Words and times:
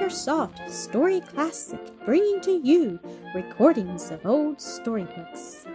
Acresoft 0.00 0.70
Story 0.70 1.20
Classic, 1.20 1.78
bringing 2.06 2.40
to 2.40 2.58
you 2.64 2.98
recordings 3.34 4.10
of 4.10 4.24
old 4.24 4.58
storybooks. 4.58 5.66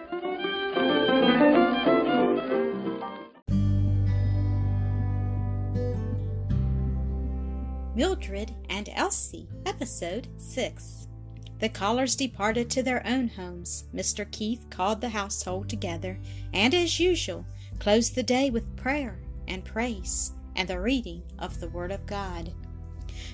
Mildred 7.93 8.51
and 8.67 8.89
Elsie, 8.95 9.47
Episode 9.67 10.27
6. 10.37 11.07
The 11.59 11.69
callers 11.69 12.15
departed 12.15 12.71
to 12.71 12.81
their 12.81 13.05
own 13.05 13.27
homes. 13.27 13.83
Mr. 13.93 14.29
Keith 14.31 14.65
called 14.71 15.01
the 15.01 15.09
household 15.09 15.69
together, 15.69 16.19
and 16.51 16.73
as 16.73 16.99
usual, 16.99 17.45
closed 17.77 18.15
the 18.15 18.23
day 18.23 18.49
with 18.49 18.75
prayer 18.75 19.19
and 19.47 19.63
praise 19.63 20.33
and 20.55 20.67
the 20.67 20.79
reading 20.79 21.21
of 21.37 21.59
the 21.59 21.69
Word 21.69 21.91
of 21.91 22.07
God. 22.07 22.51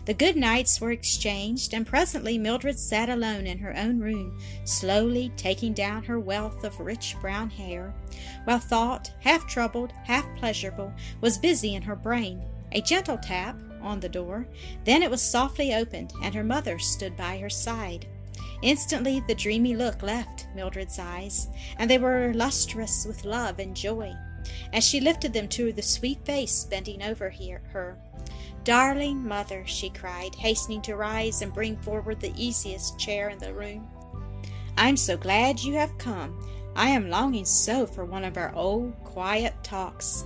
The 0.06 0.14
good 0.16 0.36
nights 0.36 0.82
were 0.82 0.92
exchanged, 0.92 1.74
and 1.74 1.86
presently 1.86 2.38
Mildred 2.38 2.80
sat 2.80 3.10
alone 3.10 3.46
in 3.46 3.60
her 3.60 3.76
own 3.78 4.00
room, 4.00 4.40
slowly 4.64 5.32
taking 5.38 5.74
down 5.74 6.04
her 6.04 6.20
wealth 6.20 6.64
of 6.64 6.80
rich 6.80 7.16
brown 7.22 7.52
hair, 7.52 7.94
while 8.46 8.60
thought, 8.60 9.12
half 9.20 9.48
troubled, 9.48 9.94
half 10.04 10.26
pleasurable, 10.38 10.92
was 11.22 11.38
busy 11.38 11.76
in 11.76 11.84
her 11.84 11.96
brain. 11.96 12.42
A 12.72 12.82
gentle 12.82 13.18
tap 13.18 13.62
on 13.82 14.00
the 14.00 14.10
door, 14.10 14.48
then 14.86 15.04
it 15.04 15.12
was 15.12 15.22
softly 15.22 15.74
opened, 15.74 16.14
and 16.24 16.34
her 16.34 16.44
mother 16.44 16.80
stood 16.80 17.16
by 17.16 17.38
her 17.38 17.50
side. 17.50 18.08
Instantly 18.64 19.24
the 19.28 19.36
dreamy 19.36 19.76
look 19.76 20.02
left 20.02 20.48
Mildred's 20.56 20.98
eyes, 20.98 21.48
and 21.78 21.90
they 21.90 21.98
were 22.00 22.34
lustrous 22.34 23.06
with 23.06 23.26
love 23.26 23.60
and 23.60 23.76
joy 23.76 24.16
as 24.74 24.84
she 24.84 25.00
lifted 25.00 25.34
them 25.34 25.48
to 25.50 25.72
the 25.72 25.82
sweet 25.82 26.24
face 26.26 26.66
bending 26.66 27.04
over 27.04 27.30
her. 27.30 27.98
Darling 28.64 29.28
mother, 29.28 29.64
she 29.66 29.90
cried, 29.90 30.36
hastening 30.36 30.82
to 30.84 30.96
rise 30.96 31.42
and 31.42 31.54
bring 31.54 31.78
forward 31.78 32.20
the 32.20 32.34
easiest 32.36 33.00
chair 33.00 33.30
in 33.30 33.40
the 33.40 33.54
room. 33.54 33.88
I'm 34.78 34.98
so 34.98 35.18
glad 35.18 35.60
you 35.60 35.74
have 35.76 35.98
come. 35.98 36.40
I 36.76 36.90
am 36.90 37.10
longing 37.10 37.46
so 37.46 37.86
for 37.86 38.06
one 38.06 38.24
of 38.24 38.38
our 38.38 38.54
old, 38.56 38.94
quiet 39.04 39.56
talks. 39.64 40.26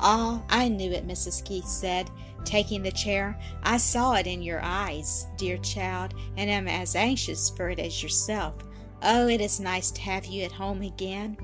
Ah, 0.00 0.42
I 0.50 0.68
knew 0.68 0.90
it, 0.92 1.06
Mrs. 1.06 1.44
Keith 1.44 1.66
said, 1.66 2.10
taking 2.44 2.82
the 2.82 2.92
chair. 2.92 3.38
I 3.62 3.76
saw 3.76 4.14
it 4.14 4.26
in 4.26 4.42
your 4.42 4.60
eyes, 4.62 5.26
dear 5.36 5.58
child, 5.58 6.14
and 6.36 6.50
am 6.50 6.68
as 6.68 6.96
anxious 6.96 7.50
for 7.50 7.70
it 7.70 7.78
as 7.78 8.02
yourself. 8.02 8.54
Oh, 9.02 9.28
it 9.28 9.40
is 9.40 9.60
nice 9.60 9.90
to 9.92 10.00
have 10.02 10.26
you 10.26 10.44
at 10.44 10.52
home 10.52 10.82
again. 10.82 11.36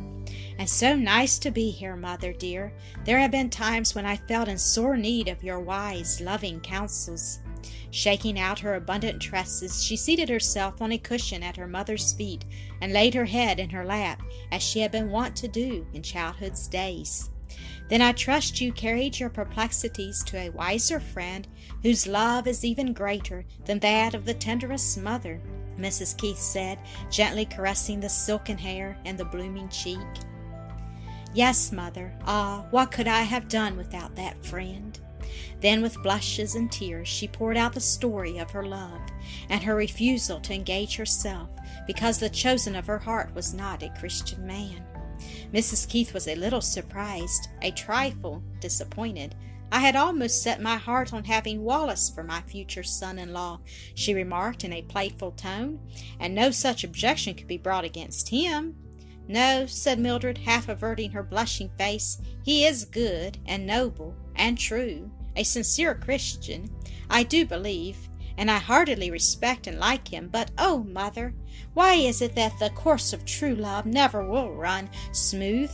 And 0.62 0.70
so 0.70 0.94
nice 0.94 1.40
to 1.40 1.50
be 1.50 1.70
here, 1.72 1.96
mother 1.96 2.32
dear. 2.32 2.72
There 3.04 3.18
have 3.18 3.32
been 3.32 3.50
times 3.50 3.96
when 3.96 4.06
I 4.06 4.14
felt 4.14 4.46
in 4.46 4.58
sore 4.58 4.96
need 4.96 5.26
of 5.26 5.42
your 5.42 5.58
wise, 5.58 6.20
loving 6.20 6.60
counsels. 6.60 7.40
Shaking 7.90 8.38
out 8.38 8.60
her 8.60 8.76
abundant 8.76 9.20
tresses, 9.20 9.82
she 9.82 9.96
seated 9.96 10.28
herself 10.28 10.80
on 10.80 10.92
a 10.92 10.98
cushion 10.98 11.42
at 11.42 11.56
her 11.56 11.66
mother's 11.66 12.12
feet 12.12 12.44
and 12.80 12.92
laid 12.92 13.12
her 13.14 13.24
head 13.24 13.58
in 13.58 13.70
her 13.70 13.84
lap, 13.84 14.22
as 14.52 14.62
she 14.62 14.78
had 14.78 14.92
been 14.92 15.10
wont 15.10 15.34
to 15.38 15.48
do 15.48 15.84
in 15.94 16.00
childhood's 16.00 16.68
days. 16.68 17.28
Then 17.88 18.00
I 18.00 18.12
trust 18.12 18.60
you 18.60 18.72
carried 18.72 19.18
your 19.18 19.30
perplexities 19.30 20.22
to 20.26 20.38
a 20.38 20.50
wiser 20.50 21.00
friend, 21.00 21.48
whose 21.82 22.06
love 22.06 22.46
is 22.46 22.64
even 22.64 22.92
greater 22.92 23.44
than 23.64 23.80
that 23.80 24.14
of 24.14 24.26
the 24.26 24.34
tenderest 24.34 24.96
mother, 24.96 25.40
Mrs. 25.76 26.16
Keith 26.16 26.38
said, 26.38 26.78
gently 27.10 27.46
caressing 27.46 27.98
the 27.98 28.08
silken 28.08 28.58
hair 28.58 28.96
and 29.04 29.18
the 29.18 29.24
blooming 29.24 29.68
cheek. 29.68 29.98
Yes, 31.34 31.72
mother. 31.72 32.12
Ah, 32.26 32.66
what 32.70 32.90
could 32.92 33.08
I 33.08 33.22
have 33.22 33.48
done 33.48 33.76
without 33.76 34.14
that 34.16 34.44
friend? 34.44 34.98
Then, 35.60 35.80
with 35.80 36.02
blushes 36.02 36.54
and 36.54 36.70
tears, 36.70 37.08
she 37.08 37.26
poured 37.28 37.56
out 37.56 37.72
the 37.72 37.80
story 37.80 38.38
of 38.38 38.50
her 38.50 38.66
love 38.66 39.00
and 39.48 39.62
her 39.62 39.74
refusal 39.74 40.40
to 40.40 40.52
engage 40.52 40.96
herself 40.96 41.48
because 41.86 42.18
the 42.18 42.28
chosen 42.28 42.76
of 42.76 42.86
her 42.86 42.98
heart 42.98 43.34
was 43.34 43.54
not 43.54 43.82
a 43.82 43.94
Christian 43.98 44.46
man. 44.46 44.84
Mrs. 45.52 45.88
Keith 45.88 46.12
was 46.12 46.28
a 46.28 46.34
little 46.34 46.60
surprised, 46.60 47.48
a 47.62 47.70
trifle 47.70 48.42
disappointed. 48.60 49.34
I 49.70 49.78
had 49.78 49.96
almost 49.96 50.42
set 50.42 50.60
my 50.60 50.76
heart 50.76 51.14
on 51.14 51.24
having 51.24 51.62
Wallace 51.62 52.10
for 52.10 52.22
my 52.22 52.42
future 52.42 52.82
son 52.82 53.18
in 53.18 53.32
law, 53.32 53.60
she 53.94 54.12
remarked 54.12 54.64
in 54.64 54.72
a 54.72 54.82
playful 54.82 55.30
tone, 55.32 55.80
and 56.20 56.34
no 56.34 56.50
such 56.50 56.84
objection 56.84 57.34
could 57.34 57.46
be 57.46 57.56
brought 57.56 57.84
against 57.84 58.28
him. 58.28 58.76
No, 59.28 59.66
said 59.66 59.98
Mildred, 59.98 60.38
half 60.38 60.68
averting 60.68 61.12
her 61.12 61.22
blushing 61.22 61.70
face. 61.78 62.20
He 62.44 62.64
is 62.64 62.84
good 62.84 63.38
and 63.46 63.66
noble 63.66 64.14
and 64.34 64.58
true, 64.58 65.10
a 65.36 65.44
sincere 65.44 65.94
Christian, 65.94 66.70
I 67.08 67.22
do 67.22 67.46
believe, 67.46 68.08
and 68.36 68.50
I 68.50 68.58
heartily 68.58 69.10
respect 69.10 69.66
and 69.66 69.78
like 69.78 70.08
him. 70.08 70.28
But, 70.30 70.50
oh, 70.58 70.84
mother, 70.84 71.34
why 71.74 71.94
is 71.94 72.22
it 72.22 72.34
that 72.34 72.58
the 72.58 72.70
course 72.70 73.12
of 73.12 73.24
true 73.24 73.54
love 73.54 73.86
never 73.86 74.26
will 74.26 74.52
run 74.52 74.90
smooth? 75.12 75.70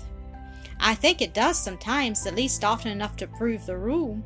I 0.81 0.95
think 0.95 1.21
it 1.21 1.35
does 1.35 1.59
sometimes, 1.59 2.27
at 2.27 2.35
least 2.35 2.65
often 2.65 2.93
enough 2.93 3.17
to 3.17 3.27
prove 3.27 3.67
the 3.67 3.77
rule. 3.77 4.23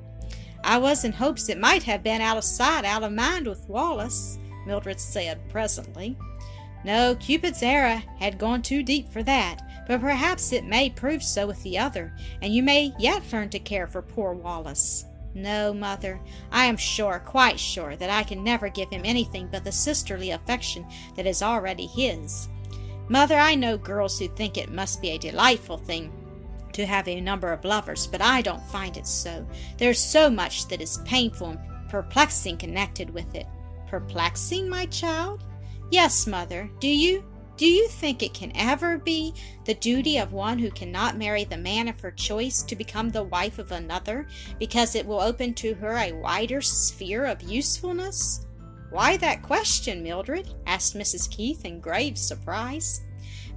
I 0.65 0.78
was 0.78 1.04
in 1.04 1.12
hopes 1.12 1.49
it 1.49 1.59
might 1.59 1.83
have 1.84 2.03
been 2.03 2.21
out 2.21 2.37
of 2.37 2.44
sight, 2.44 2.84
out 2.84 3.03
of 3.03 3.12
mind 3.12 3.47
with 3.47 3.69
Wallace, 3.69 4.39
Mildred 4.66 5.00
said 5.00 5.49
presently. 5.49 6.16
No, 6.84 7.15
Cupid's 7.15 7.62
arrow 7.62 8.03
had 8.19 8.38
gone 8.38 8.62
too 8.62 8.82
deep 8.82 9.12
for 9.12 9.22
that, 9.22 9.60
but 9.87 10.00
perhaps 10.00 10.53
it 10.53 10.65
may 10.65 10.91
prove 10.91 11.22
so 11.22 11.47
with 11.47 11.62
the 11.62 11.78
other, 11.78 12.15
and 12.41 12.54
you 12.54 12.62
may 12.62 12.93
yet 12.98 13.22
learn 13.32 13.50
to 13.50 13.59
care 13.59 13.87
for 13.87 14.03
poor 14.03 14.32
Wallace. 14.32 15.04
No, 15.34 15.72
mother, 15.72 16.21
I 16.50 16.66
am 16.66 16.76
sure, 16.76 17.19
quite 17.25 17.59
sure, 17.59 17.97
that 17.97 18.10
I 18.10 18.22
can 18.22 18.44
never 18.44 18.69
give 18.69 18.91
him 18.91 19.03
anything 19.04 19.48
but 19.50 19.65
the 19.65 19.72
sisterly 19.72 20.31
affection 20.31 20.87
that 21.16 21.26
is 21.26 21.42
already 21.42 21.87
his. 21.87 22.48
Mother, 23.09 23.37
I 23.37 23.54
know 23.54 23.78
girls 23.78 24.19
who 24.19 24.28
think 24.28 24.56
it 24.56 24.71
must 24.71 25.00
be 25.00 25.10
a 25.10 25.19
delightful 25.19 25.78
thing 25.78 26.12
to 26.72 26.87
have 26.87 27.09
a 27.09 27.21
number 27.21 27.53
of 27.53 27.65
lovers, 27.65 28.06
but 28.06 28.22
I 28.22 28.42
don't 28.42 28.65
find 28.66 28.97
it 28.97 29.06
so. 29.06 29.47
There's 29.78 30.00
so 30.00 30.31
much 30.31 30.69
that 30.69 30.81
is 30.81 30.98
painful 31.04 31.50
and 31.50 31.59
perplexing 31.88 32.59
connected 32.59 33.10
with 33.10 33.34
it. 33.34 33.47
Perplexing, 33.88 34.69
my 34.69 34.87
child? 34.87 35.44
Yes, 35.92 36.26
mother. 36.26 36.70
Do 36.80 36.88
you? 36.88 37.22
Do 37.58 37.66
you 37.66 37.86
think 37.86 38.22
it 38.22 38.32
can 38.32 38.50
ever 38.54 38.97
be 38.97 39.34
the 39.66 39.75
duty 39.75 40.16
of 40.16 40.32
one 40.32 40.58
who 40.58 40.70
cannot 40.70 41.19
marry 41.19 41.44
the 41.44 41.58
man 41.58 41.86
of 41.86 42.00
her 42.00 42.10
choice 42.10 42.62
to 42.62 42.75
become 42.75 43.10
the 43.10 43.25
wife 43.25 43.58
of 43.58 43.72
another 43.72 44.26
because 44.58 44.94
it 44.94 45.06
will 45.06 45.20
open 45.20 45.53
to 45.54 45.75
her 45.75 45.98
a 45.98 46.12
wider 46.12 46.62
sphere 46.62 47.26
of 47.26 47.42
usefulness? 47.42 48.47
Why 48.88 49.19
that 49.19 49.42
question, 49.42 50.03
Mildred? 50.03 50.54
asked 50.66 50.97
Mrs. 50.97 51.30
Keith 51.30 51.66
in 51.66 51.78
grave 51.78 52.16
surprise. 52.16 53.03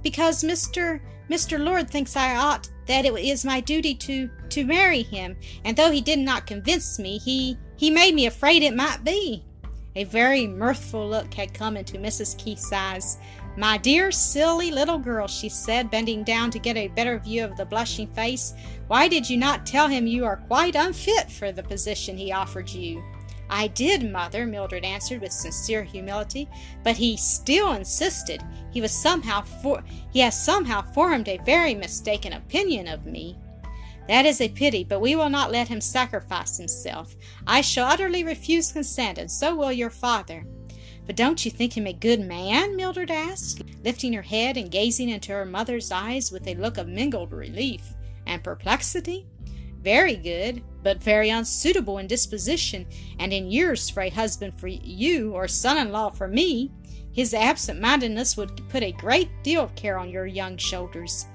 Because 0.02 0.44
Mr. 0.44 1.00
Mr. 1.30 1.58
Lord 1.58 1.88
thinks 1.88 2.16
I 2.16 2.36
ought 2.36 2.68
that 2.86 3.06
it 3.06 3.14
is 3.18 3.46
my 3.46 3.60
duty 3.62 3.94
to 3.94 4.28
to 4.50 4.66
marry 4.66 5.02
him, 5.02 5.38
and 5.64 5.74
though 5.74 5.90
he 5.90 6.02
did 6.02 6.18
not 6.18 6.46
convince 6.46 6.98
me, 6.98 7.16
he 7.16 7.56
he 7.78 7.90
made 7.90 8.14
me 8.14 8.26
afraid 8.26 8.62
it 8.62 8.76
might 8.76 9.04
be. 9.04 9.45
A 9.96 10.04
very 10.04 10.46
mirthful 10.46 11.08
look 11.08 11.32
had 11.32 11.54
come 11.54 11.74
into 11.74 11.96
Mrs. 11.96 12.36
Keith's 12.36 12.70
eyes. 12.70 13.16
My 13.56 13.78
dear, 13.78 14.12
silly 14.12 14.70
little 14.70 14.98
girl, 14.98 15.26
she 15.26 15.48
said, 15.48 15.90
bending 15.90 16.22
down 16.22 16.50
to 16.50 16.58
get 16.58 16.76
a 16.76 16.88
better 16.88 17.18
view 17.18 17.42
of 17.42 17.56
the 17.56 17.64
blushing 17.64 18.06
face, 18.08 18.52
why 18.88 19.08
did 19.08 19.28
you 19.28 19.38
not 19.38 19.64
tell 19.64 19.88
him 19.88 20.06
you 20.06 20.26
are 20.26 20.36
quite 20.48 20.76
unfit 20.76 21.32
for 21.32 21.50
the 21.50 21.62
position 21.62 22.18
he 22.18 22.30
offered 22.30 22.68
you? 22.68 23.02
I 23.48 23.68
did, 23.68 24.10
mother, 24.10 24.44
Mildred 24.44 24.84
answered 24.84 25.22
with 25.22 25.32
sincere 25.32 25.82
humility, 25.82 26.46
but 26.82 26.98
he 26.98 27.16
still 27.16 27.72
insisted. 27.72 28.42
He 28.72 28.82
was 28.82 28.92
somehow 28.92 29.42
for 29.42 29.82
he 30.12 30.20
has 30.20 30.38
somehow 30.38 30.82
formed 30.92 31.28
a 31.28 31.38
very 31.38 31.74
mistaken 31.74 32.34
opinion 32.34 32.86
of 32.86 33.06
me. 33.06 33.38
That 34.08 34.26
is 34.26 34.40
a 34.40 34.48
pity, 34.48 34.84
but 34.84 35.00
we 35.00 35.16
will 35.16 35.30
not 35.30 35.50
let 35.50 35.68
him 35.68 35.80
sacrifice 35.80 36.56
himself. 36.56 37.16
I 37.46 37.60
shall 37.60 37.86
utterly 37.86 38.22
refuse 38.22 38.72
consent, 38.72 39.18
and 39.18 39.30
so 39.30 39.54
will 39.54 39.72
your 39.72 39.90
father. 39.90 40.44
But 41.06 41.16
don't 41.16 41.44
you 41.44 41.50
think 41.50 41.76
him 41.76 41.86
a 41.86 41.92
good 41.92 42.20
man? 42.20 42.76
Mildred 42.76 43.10
asked, 43.10 43.62
lifting 43.84 44.12
her 44.12 44.22
head 44.22 44.56
and 44.56 44.70
gazing 44.70 45.08
into 45.08 45.32
her 45.32 45.44
mother's 45.44 45.92
eyes 45.92 46.32
with 46.32 46.46
a 46.46 46.54
look 46.54 46.78
of 46.78 46.88
mingled 46.88 47.32
relief 47.32 47.94
and 48.26 48.42
perplexity. 48.42 49.26
Very 49.80 50.16
good, 50.16 50.64
but 50.82 51.02
very 51.02 51.30
unsuitable 51.30 51.98
in 51.98 52.08
disposition 52.08 52.86
and 53.20 53.32
in 53.32 53.50
years 53.50 53.88
for 53.88 54.02
a 54.02 54.08
husband 54.08 54.58
for 54.58 54.66
you 54.66 55.32
or 55.32 55.46
son 55.46 55.78
in 55.78 55.92
law 55.92 56.10
for 56.10 56.26
me. 56.26 56.72
His 57.12 57.32
absent 57.32 57.80
mindedness 57.80 58.36
would 58.36 58.68
put 58.68 58.82
a 58.82 58.92
great 58.92 59.30
deal 59.44 59.62
of 59.62 59.76
care 59.76 59.98
on 59.98 60.10
your 60.10 60.26
young 60.26 60.56
shoulders. 60.56 61.26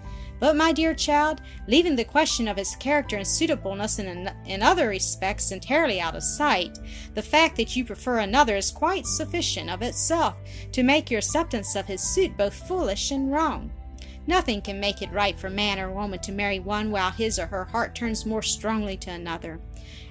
But, 0.42 0.58
my 0.58 0.72
dear 0.72 0.96
child, 0.96 1.40
leaving 1.68 1.96
the 1.96 2.04
question 2.04 2.48
of 2.48 2.58
his 2.58 2.76
character 2.78 3.16
and 3.16 3.28
suitableness 3.28 4.00
in, 4.00 4.28
in 4.48 4.64
other 4.64 4.90
respects 4.90 5.52
entirely 5.52 6.02
out 6.02 6.16
of 6.16 6.24
sight, 6.24 6.80
the 7.14 7.22
fact 7.22 7.56
that 7.58 7.76
you 7.76 7.86
prefer 7.86 8.18
another 8.18 8.56
is 8.56 8.72
quite 8.72 9.06
sufficient 9.06 9.70
of 9.70 9.84
itself 9.84 10.36
to 10.72 10.82
make 10.82 11.12
your 11.12 11.20
acceptance 11.20 11.76
of 11.76 11.86
his 11.86 12.02
suit 12.02 12.36
both 12.38 12.56
foolish 12.68 13.12
and 13.12 13.32
wrong. 13.32 13.72
Nothing 14.26 14.64
can 14.64 14.80
make 14.80 15.04
it 15.04 15.12
right 15.12 15.40
for 15.40 15.52
man 15.52 15.80
or 15.80 15.92
woman 15.92 16.18
to 16.22 16.32
marry 16.32 16.58
one 16.58 16.90
while 16.90 17.12
his 17.12 17.38
or 17.38 17.46
her 17.46 17.66
heart 17.66 17.94
turns 17.94 18.26
more 18.26 18.42
strongly 18.42 18.98
to 18.98 19.12
another. 19.12 19.60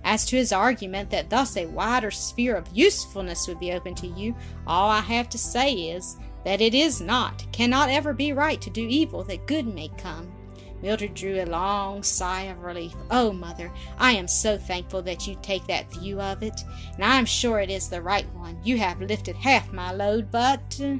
As 0.04 0.24
to 0.26 0.36
his 0.36 0.52
argument 0.52 1.10
that 1.10 1.28
thus 1.28 1.56
a 1.56 1.66
wider 1.66 2.12
sphere 2.12 2.54
of 2.54 2.68
usefulness 2.72 3.48
would 3.48 3.58
be 3.58 3.72
open 3.72 3.96
to 3.96 4.06
you, 4.06 4.36
all 4.64 4.90
I 4.90 5.00
have 5.00 5.28
to 5.30 5.38
say 5.38 5.72
is 5.72 6.16
that 6.44 6.60
it 6.60 6.74
is 6.74 7.00
not, 7.00 7.44
cannot 7.52 7.90
ever 7.90 8.12
be 8.12 8.32
right 8.32 8.60
to 8.60 8.70
do 8.70 8.86
evil 8.88 9.24
that 9.24 9.46
good 9.46 9.66
may 9.66 9.88
come. 9.98 10.32
Mildred 10.82 11.14
drew 11.14 11.42
a 11.42 11.44
long 11.44 12.02
sigh 12.02 12.44
of 12.44 12.62
relief. 12.62 12.94
Oh, 13.10 13.32
mother, 13.32 13.70
I 13.98 14.12
am 14.12 14.26
so 14.26 14.56
thankful 14.56 15.02
that 15.02 15.26
you 15.26 15.36
take 15.42 15.66
that 15.66 15.92
view 15.92 16.20
of 16.20 16.42
it, 16.42 16.58
and 16.94 17.04
I 17.04 17.16
am 17.16 17.26
sure 17.26 17.60
it 17.60 17.70
is 17.70 17.88
the 17.88 18.00
right 18.00 18.26
one. 18.34 18.58
You 18.64 18.78
have 18.78 19.00
lifted 19.00 19.36
half 19.36 19.72
my 19.72 19.92
load, 19.92 20.30
but 20.30 20.80
uh, 20.82 20.96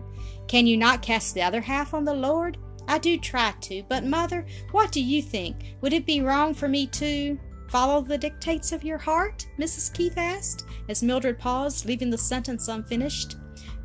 can 0.49 0.67
you 0.67 0.77
not 0.77 1.03
cast 1.03 1.35
the 1.35 1.43
other 1.43 1.63
half 1.63 1.95
on 1.95 2.05
the 2.05 2.15
Lord? 2.15 2.59
I 2.89 2.99
do 2.99 3.17
try 3.17 3.55
to, 3.63 3.83
but 3.89 4.05
mother, 4.05 4.45
what 4.73 4.93
do 4.93 5.01
you 5.01 5.23
think? 5.23 5.77
Would 5.81 5.93
it 5.93 6.07
be 6.07 6.21
wrong 6.21 6.55
for 6.55 6.69
me 6.69 6.87
to 6.89 7.39
follow 7.69 8.03
the 8.03 8.19
dictates 8.19 8.73
of 8.73 8.85
your 8.85 8.99
heart? 8.99 9.47
Mrs. 9.59 9.95
Keith 9.95 10.19
asked, 10.19 10.67
as 10.89 11.03
Mildred 11.03 11.39
paused, 11.39 11.87
leaving 11.87 12.11
the 12.11 12.19
sentence 12.19 12.69
unfinished. 12.69 13.37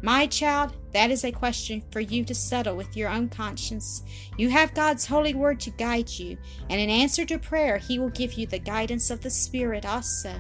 My 0.06 0.28
child, 0.28 0.74
that 0.94 1.10
is 1.10 1.26
a 1.26 1.32
question 1.32 1.82
for 1.90 2.00
you 2.00 2.24
to 2.26 2.36
settle 2.36 2.76
with 2.76 2.96
your 2.96 3.10
own 3.10 3.28
conscience. 3.28 4.04
You 4.38 4.52
have 4.52 4.76
God's 4.76 5.08
holy 5.08 5.34
word 5.34 5.60
to 5.62 5.72
guide 5.72 6.12
you, 6.12 6.38
and 6.70 6.80
in 6.80 6.92
answer 6.92 7.26
to 7.26 7.40
prayer, 7.40 7.80
He 7.80 7.98
will 7.98 8.12
give 8.12 8.34
you 8.34 8.46
the 8.46 8.60
guidance 8.60 9.10
of 9.10 9.22
the 9.22 9.32
Spirit 9.32 9.84
also. 9.84 10.36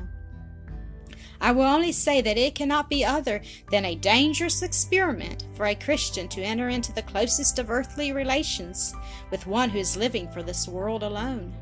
I 1.41 1.51
will 1.51 1.63
only 1.63 1.91
say 1.91 2.21
that 2.21 2.37
it 2.37 2.53
cannot 2.53 2.91
be 2.91 3.03
other 3.03 3.41
than 3.71 3.85
a 3.85 3.95
dangerous 3.95 4.61
experiment 4.61 5.47
for 5.55 5.65
a 5.65 5.73
Christian 5.73 6.27
to 6.27 6.43
enter 6.43 6.69
into 6.69 6.93
the 6.93 7.01
closest 7.01 7.57
of 7.57 7.71
earthly 7.71 8.11
relations 8.11 8.93
with 9.31 9.47
one 9.47 9.71
who 9.71 9.79
is 9.79 9.97
living 9.97 10.31
for 10.31 10.43
this 10.43 10.67
world 10.67 11.01
alone. 11.01 11.55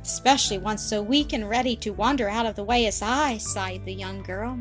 Especially 0.00 0.58
one 0.58 0.78
so 0.78 1.02
weak 1.02 1.32
and 1.32 1.50
ready 1.50 1.74
to 1.74 1.90
wander 1.90 2.28
out 2.28 2.46
of 2.46 2.54
the 2.54 2.62
way 2.62 2.86
as 2.86 3.02
I, 3.02 3.38
sighed 3.38 3.84
the 3.84 3.92
young 3.92 4.22
girl. 4.22 4.60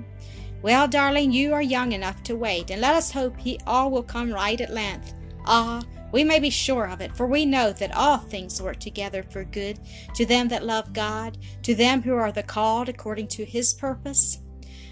Well, 0.61 0.87
darling, 0.87 1.31
you 1.31 1.53
are 1.53 1.61
young 1.61 1.91
enough 1.91 2.21
to 2.23 2.35
wait, 2.35 2.69
and 2.69 2.81
let 2.81 2.93
us 2.93 3.11
hope 3.11 3.35
he 3.39 3.59
all 3.65 3.89
will 3.89 4.03
come 4.03 4.31
right 4.31 4.61
at 4.61 4.71
length. 4.71 5.15
Ah, 5.45 5.81
we 6.11 6.23
may 6.23 6.39
be 6.39 6.51
sure 6.51 6.87
of 6.87 7.01
it, 7.01 7.15
for 7.17 7.25
we 7.25 7.45
know 7.45 7.71
that 7.73 7.95
all 7.95 8.17
things 8.17 8.61
work 8.61 8.79
together 8.79 9.23
for 9.23 9.43
good 9.43 9.79
to 10.13 10.23
them 10.23 10.49
that 10.49 10.65
love 10.65 10.93
God, 10.93 11.39
to 11.63 11.73
them 11.73 12.03
who 12.03 12.13
are 12.13 12.31
the 12.31 12.43
called 12.43 12.89
according 12.89 13.27
to 13.29 13.45
his 13.45 13.73
purpose. 13.73 14.39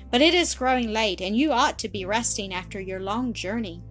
But 0.10 0.22
it 0.22 0.34
is 0.34 0.56
growing 0.56 0.92
late, 0.92 1.22
and 1.22 1.38
you 1.38 1.52
ought 1.52 1.78
to 1.80 1.90
be 1.90 2.04
resting 2.04 2.52
after 2.52 2.80
your 2.80 3.00
long 3.00 3.32
journey. 3.34 3.84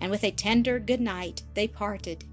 And 0.00 0.12
with 0.12 0.22
a 0.22 0.30
tender 0.30 0.78
good 0.78 1.00
night, 1.00 1.42
they 1.54 1.66
parted. 1.66 2.24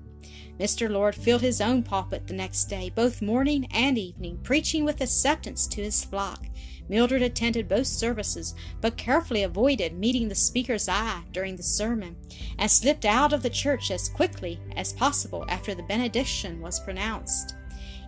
Mr. 0.59 0.89
Lord 0.89 1.15
filled 1.15 1.41
his 1.41 1.61
own 1.61 1.83
pulpit 1.83 2.27
the 2.27 2.33
next 2.33 2.65
day, 2.65 2.91
both 2.93 3.21
morning 3.21 3.67
and 3.71 3.97
evening, 3.97 4.39
preaching 4.43 4.85
with 4.85 5.01
acceptance 5.01 5.67
to 5.67 5.81
his 5.81 6.03
flock 6.03 6.45
Mildred 6.89 7.21
attended 7.21 7.69
both 7.69 7.87
services, 7.87 8.55
but 8.81 8.97
carefully 8.97 9.43
avoided 9.43 9.97
meeting 9.97 10.27
the 10.27 10.35
speaker's 10.35 10.89
eye 10.89 11.23
during 11.31 11.55
the 11.55 11.63
sermon, 11.63 12.15
and 12.57 12.69
slipped 12.69 13.05
out 13.05 13.33
of 13.33 13.41
the 13.41 13.49
church 13.49 13.89
as 13.89 14.09
quickly 14.09 14.59
as 14.75 14.93
possible 14.93 15.45
after 15.47 15.73
the 15.73 15.83
benediction 15.83 16.61
was 16.61 16.79
pronounced. 16.81 17.55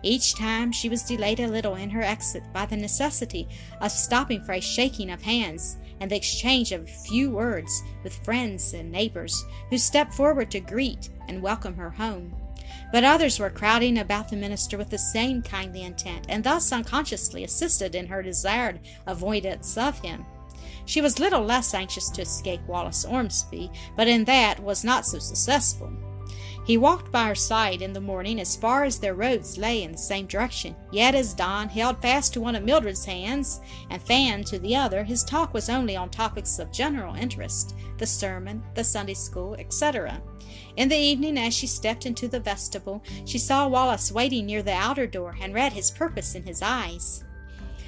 Each 0.06 0.36
time 0.36 0.72
she 0.72 0.88
was 0.88 1.02
delayed 1.02 1.40
a 1.40 1.48
little 1.48 1.74
in 1.74 1.90
her 1.90 2.04
exit 2.04 2.44
by 2.54 2.68
the 2.68 2.78
necessity 2.78 3.48
of 3.82 3.92
stopping 3.92 4.44
for 4.44 4.54
a 4.54 4.62
shaking 4.62 5.10
of 5.10 5.24
hands 5.24 5.78
and 6.00 6.12
the 6.12 6.16
exchange 6.16 6.72
of 6.72 6.84
a 6.84 6.86
few 6.86 7.32
words 7.32 7.82
with 8.04 8.24
friends 8.24 8.76
and 8.76 8.92
neighbors 8.92 9.44
who 9.72 9.80
stepped 9.80 10.14
forward 10.14 10.52
to 10.52 10.60
greet 10.60 11.10
and 11.28 11.42
welcome 11.42 11.76
her 11.76 11.90
home. 11.90 12.36
But 12.92 13.04
others 13.04 13.40
were 13.40 13.50
crowding 13.50 13.98
about 13.98 14.30
the 14.30 14.36
minister 14.36 14.78
with 14.78 14.92
the 14.92 15.00
same 15.00 15.42
kindly 15.42 15.82
intent, 15.82 16.28
and 16.30 16.44
thus 16.44 16.72
unconsciously 16.72 17.44
assisted 17.44 17.96
in 17.96 18.06
her 18.06 18.22
desired 18.22 18.82
avoidance 19.08 19.76
of 19.76 19.98
him. 20.02 20.24
She 20.86 21.02
was 21.02 21.18
little 21.18 21.44
less 21.44 21.74
anxious 21.74 22.12
to 22.12 22.22
escape 22.22 22.62
Wallace 22.68 23.06
Ormsby, 23.06 23.72
but 23.98 24.08
in 24.08 24.24
that 24.26 24.60
was 24.60 24.84
not 24.84 25.08
so 25.08 25.18
successful. 25.18 25.92
He 26.66 26.78
walked 26.78 27.12
by 27.12 27.28
her 27.28 27.36
side 27.36 27.84
in 27.84 27.94
the 27.94 28.02
morning 28.02 28.40
as 28.40 28.56
far 28.56 28.86
as 28.86 28.98
their 28.98 29.14
roads 29.14 29.56
lay 29.56 29.84
in 29.84 29.92
the 29.92 29.98
same 30.00 30.26
direction, 30.26 30.76
yet 30.92 31.14
as 31.14 31.36
Don 31.36 31.70
held 31.70 32.02
fast 32.02 32.34
to 32.34 32.42
one 32.42 32.56
of 32.56 32.64
Mildred's 32.64 33.06
hands 33.06 33.62
and 33.92 34.02
Fan 34.02 34.44
to 34.46 34.58
the 34.58 34.76
other, 34.76 35.04
his 35.04 35.24
talk 35.24 35.54
was 35.54 35.70
only 35.70 35.96
on 35.96 36.10
topics 36.10 36.58
of 36.58 36.72
general 36.72 37.14
interest 37.14 37.76
the 38.00 38.08
sermon, 38.08 38.64
the 38.74 38.84
Sunday 38.84 39.14
school, 39.14 39.56
etc. 39.60 40.20
In 40.76 40.90
the 40.90 40.98
evening, 40.98 41.38
as 41.38 41.54
she 41.54 41.68
stepped 41.68 42.08
into 42.08 42.28
the 42.28 42.40
vestibule, 42.40 43.04
she 43.26 43.38
saw 43.38 43.68
Wallace 43.68 44.12
waiting 44.12 44.48
near 44.48 44.64
the 44.64 44.74
outer 44.74 45.06
door 45.06 45.38
and 45.40 45.54
read 45.54 45.72
his 45.72 45.92
purpose 45.92 46.34
in 46.34 46.44
his 46.44 46.64
eyes. 46.64 47.24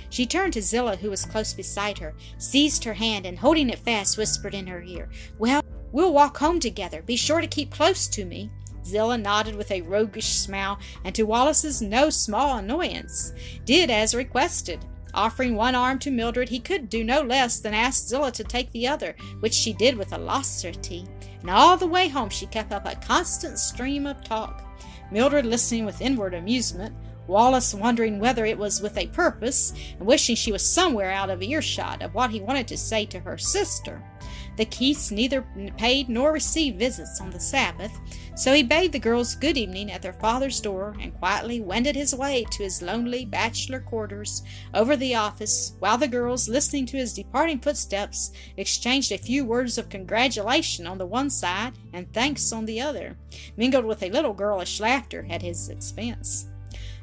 She 0.09 0.27
turned 0.27 0.53
to 0.53 0.61
Zillah, 0.61 0.97
who 0.97 1.09
was 1.09 1.25
close 1.25 1.51
beside 1.51 1.97
her, 1.97 2.13
seized 2.37 2.83
her 2.83 2.93
hand, 2.93 3.25
and 3.25 3.39
holding 3.39 3.71
it 3.71 3.79
fast, 3.79 4.19
whispered 4.19 4.53
in 4.53 4.67
her 4.67 4.83
ear, 4.83 5.09
Well, 5.39 5.63
we'll 5.91 6.13
walk 6.13 6.37
home 6.37 6.59
together. 6.59 7.01
Be 7.01 7.15
sure 7.15 7.41
to 7.41 7.47
keep 7.47 7.71
close 7.71 8.07
to 8.09 8.23
me. 8.23 8.51
Zillah 8.87 9.17
nodded 9.17 9.55
with 9.55 9.71
a 9.71 9.81
roguish 9.81 10.27
smile, 10.27 10.79
and 11.03 11.13
to 11.13 11.23
Wallace's 11.23 11.81
no 11.81 12.09
small 12.09 12.57
annoyance, 12.57 13.33
did 13.65 13.89
as 13.91 14.15
requested. 14.15 14.85
Offering 15.13 15.55
one 15.55 15.75
arm 15.75 15.99
to 15.99 16.11
Mildred, 16.11 16.49
he 16.49 16.59
could 16.59 16.89
do 16.89 17.03
no 17.03 17.21
less 17.21 17.59
than 17.59 17.73
ask 17.73 18.07
Zillah 18.07 18.31
to 18.33 18.43
take 18.43 18.71
the 18.71 18.87
other, 18.87 19.15
which 19.39 19.53
she 19.53 19.73
did 19.73 19.97
with 19.97 20.13
alacrity, 20.13 21.05
and 21.41 21.49
all 21.49 21.75
the 21.75 21.87
way 21.87 22.07
home 22.07 22.29
she 22.29 22.45
kept 22.45 22.71
up 22.71 22.85
a 22.85 22.95
constant 22.95 23.59
stream 23.59 24.05
of 24.05 24.23
talk. 24.23 24.63
Mildred 25.11 25.45
listening 25.45 25.85
with 25.85 26.01
inward 26.01 26.33
amusement, 26.33 26.95
Wallace 27.27 27.73
wondering 27.73 28.19
whether 28.19 28.45
it 28.45 28.57
was 28.57 28.81
with 28.81 28.97
a 28.97 29.07
purpose, 29.07 29.73
and 29.97 30.07
wishing 30.07 30.35
she 30.35 30.51
was 30.51 30.65
somewhere 30.65 31.11
out 31.11 31.29
of 31.29 31.41
earshot 31.41 32.01
of 32.01 32.13
what 32.13 32.31
he 32.31 32.39
wanted 32.39 32.67
to 32.69 32.77
say 32.77 33.05
to 33.07 33.19
her 33.19 33.37
sister. 33.37 34.01
The 34.57 34.65
Keiths 34.65 35.11
neither 35.11 35.45
paid 35.77 36.09
nor 36.09 36.31
received 36.31 36.79
visits 36.79 37.21
on 37.21 37.29
the 37.29 37.39
Sabbath, 37.39 37.91
so 38.35 38.53
he 38.53 38.63
bade 38.63 38.91
the 38.91 38.97
girls 38.97 39.35
good 39.35 39.55
evening 39.55 39.91
at 39.91 40.01
their 40.01 40.13
father's 40.13 40.59
door 40.59 40.95
and 40.99 41.13
quietly 41.19 41.61
wended 41.61 41.95
his 41.95 42.15
way 42.15 42.43
to 42.49 42.63
his 42.63 42.81
lonely 42.81 43.23
bachelor 43.23 43.79
quarters 43.79 44.41
over 44.73 44.95
the 44.95 45.13
office, 45.13 45.73
while 45.77 45.99
the 45.99 46.07
girls, 46.07 46.49
listening 46.49 46.87
to 46.87 46.97
his 46.97 47.13
departing 47.13 47.59
footsteps, 47.59 48.31
exchanged 48.57 49.11
a 49.11 49.19
few 49.19 49.45
words 49.45 49.77
of 49.77 49.89
congratulation 49.89 50.87
on 50.87 50.97
the 50.97 51.05
one 51.05 51.29
side 51.29 51.73
and 51.93 52.11
thanks 52.11 52.51
on 52.51 52.65
the 52.65 52.81
other, 52.81 53.15
mingled 53.57 53.85
with 53.85 54.01
a 54.01 54.09
little 54.09 54.33
girlish 54.33 54.79
laughter 54.79 55.27
at 55.29 55.43
his 55.43 55.69
expense. 55.69 56.47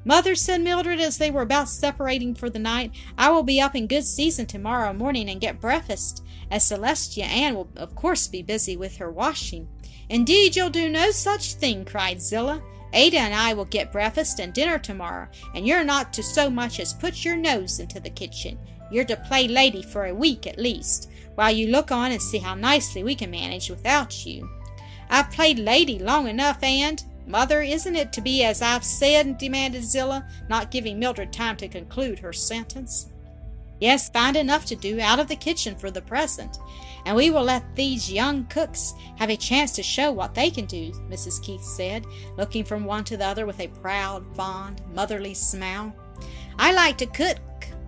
Mother, 0.04 0.34
said 0.34 0.60
Mildred 0.60 1.00
as 1.00 1.18
they 1.18 1.30
were 1.30 1.42
about 1.42 1.68
separating 1.68 2.34
for 2.34 2.50
the 2.50 2.58
night, 2.58 2.90
I 3.16 3.30
will 3.30 3.44
be 3.44 3.60
up 3.60 3.76
in 3.76 3.86
good 3.86 4.04
season 4.04 4.44
tomorrow 4.44 4.92
morning 4.92 5.30
and 5.30 5.40
get 5.40 5.60
breakfast 5.60 6.23
as 6.50 6.64
Celestia 6.64 7.24
Ann 7.24 7.54
will 7.54 7.68
of 7.76 7.94
course 7.94 8.28
be 8.28 8.42
busy 8.42 8.76
with 8.76 8.96
her 8.96 9.10
washing. 9.10 9.68
Indeed, 10.08 10.56
you'll 10.56 10.70
do 10.70 10.88
no 10.88 11.10
such 11.10 11.54
thing, 11.54 11.84
cried 11.84 12.20
Zillah. 12.20 12.62
Ada 12.92 13.18
and 13.18 13.34
I 13.34 13.54
will 13.54 13.64
get 13.64 13.90
breakfast 13.90 14.38
and 14.38 14.52
dinner 14.52 14.78
tomorrow, 14.78 15.28
and 15.54 15.66
you're 15.66 15.82
not 15.82 16.12
to 16.12 16.22
so 16.22 16.48
much 16.48 16.78
as 16.78 16.94
put 16.94 17.24
your 17.24 17.36
nose 17.36 17.80
into 17.80 17.98
the 17.98 18.10
kitchen. 18.10 18.58
You're 18.90 19.04
to 19.06 19.16
play 19.16 19.48
lady 19.48 19.82
for 19.82 20.06
a 20.06 20.14
week 20.14 20.46
at 20.46 20.58
least, 20.58 21.10
while 21.34 21.50
you 21.50 21.68
look 21.68 21.90
on 21.90 22.12
and 22.12 22.22
see 22.22 22.38
how 22.38 22.54
nicely 22.54 23.02
we 23.02 23.16
can 23.16 23.30
manage 23.30 23.68
without 23.68 24.24
you. 24.24 24.48
I've 25.10 25.30
played 25.32 25.58
lady 25.58 25.98
long 25.98 26.28
enough, 26.28 26.62
and 26.62 27.02
Mother, 27.26 27.62
isn't 27.62 27.96
it 27.96 28.12
to 28.12 28.20
be 28.20 28.44
as 28.44 28.60
I've 28.60 28.84
said? 28.84 29.38
demanded 29.38 29.82
Zillah, 29.82 30.28
not 30.48 30.70
giving 30.70 30.98
Mildred 30.98 31.32
time 31.32 31.56
to 31.56 31.68
conclude 31.68 32.18
her 32.18 32.32
sentence. 32.32 33.10
Yes, 33.84 34.08
find 34.08 34.34
enough 34.34 34.64
to 34.64 34.76
do 34.76 34.98
out 34.98 35.18
of 35.18 35.28
the 35.28 35.36
kitchen 35.36 35.76
for 35.76 35.90
the 35.90 36.00
present, 36.00 36.56
and 37.04 37.14
we 37.14 37.30
will 37.30 37.42
let 37.42 37.76
these 37.76 38.10
young 38.10 38.46
cooks 38.46 38.94
have 39.16 39.28
a 39.28 39.36
chance 39.36 39.72
to 39.72 39.82
show 39.82 40.10
what 40.10 40.34
they 40.34 40.48
can 40.48 40.64
do, 40.64 40.90
Mrs. 41.10 41.42
Keith 41.42 41.62
said, 41.62 42.06
looking 42.38 42.64
from 42.64 42.86
one 42.86 43.04
to 43.04 43.18
the 43.18 43.26
other 43.26 43.44
with 43.44 43.60
a 43.60 43.68
proud, 43.68 44.24
fond, 44.34 44.80
motherly 44.94 45.34
smile. 45.34 45.94
I 46.58 46.72
like 46.72 46.96
to 46.96 47.04
cook, 47.04 47.36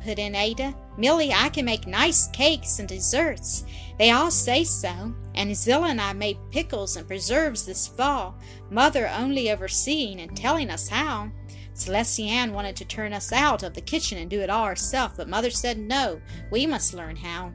put 0.05 0.19
in 0.19 0.35
Ada. 0.35 0.75
Milly, 0.99 1.33
I 1.33 1.49
can 1.49 1.65
make 1.65 1.87
nice 1.87 2.29
cakes 2.29 2.79
and 2.79 2.87
desserts. 2.87 3.65
They 3.99 4.11
all 4.11 4.31
say 4.31 4.65
so. 4.65 5.15
And 5.35 5.57
Zillah 5.57 5.89
and 5.89 6.01
I 6.03 6.13
made 6.13 6.51
pickles 6.51 6.99
and 6.99 7.09
preserves 7.09 7.65
this 7.65 7.87
fall, 7.87 8.37
Mother 8.69 9.09
only 9.09 9.51
overseeing 9.51 10.21
and 10.21 10.37
telling 10.37 10.69
us 10.69 10.89
how. 10.89 11.31
Celestia 11.77 12.29
Ann 12.29 12.53
wanted 12.53 12.75
to 12.77 12.85
turn 12.87 13.13
us 13.13 13.33
out 13.33 13.63
of 13.63 13.75
the 13.75 13.81
kitchen 13.81 14.19
and 14.19 14.31
do 14.31 14.41
it 14.41 14.49
all 14.49 14.65
herself, 14.65 15.13
but 15.17 15.29
Mother 15.29 15.51
said 15.51 15.79
no, 15.79 16.21
we 16.51 16.67
must 16.67 16.95
learn 16.95 17.17
how. 17.17 17.53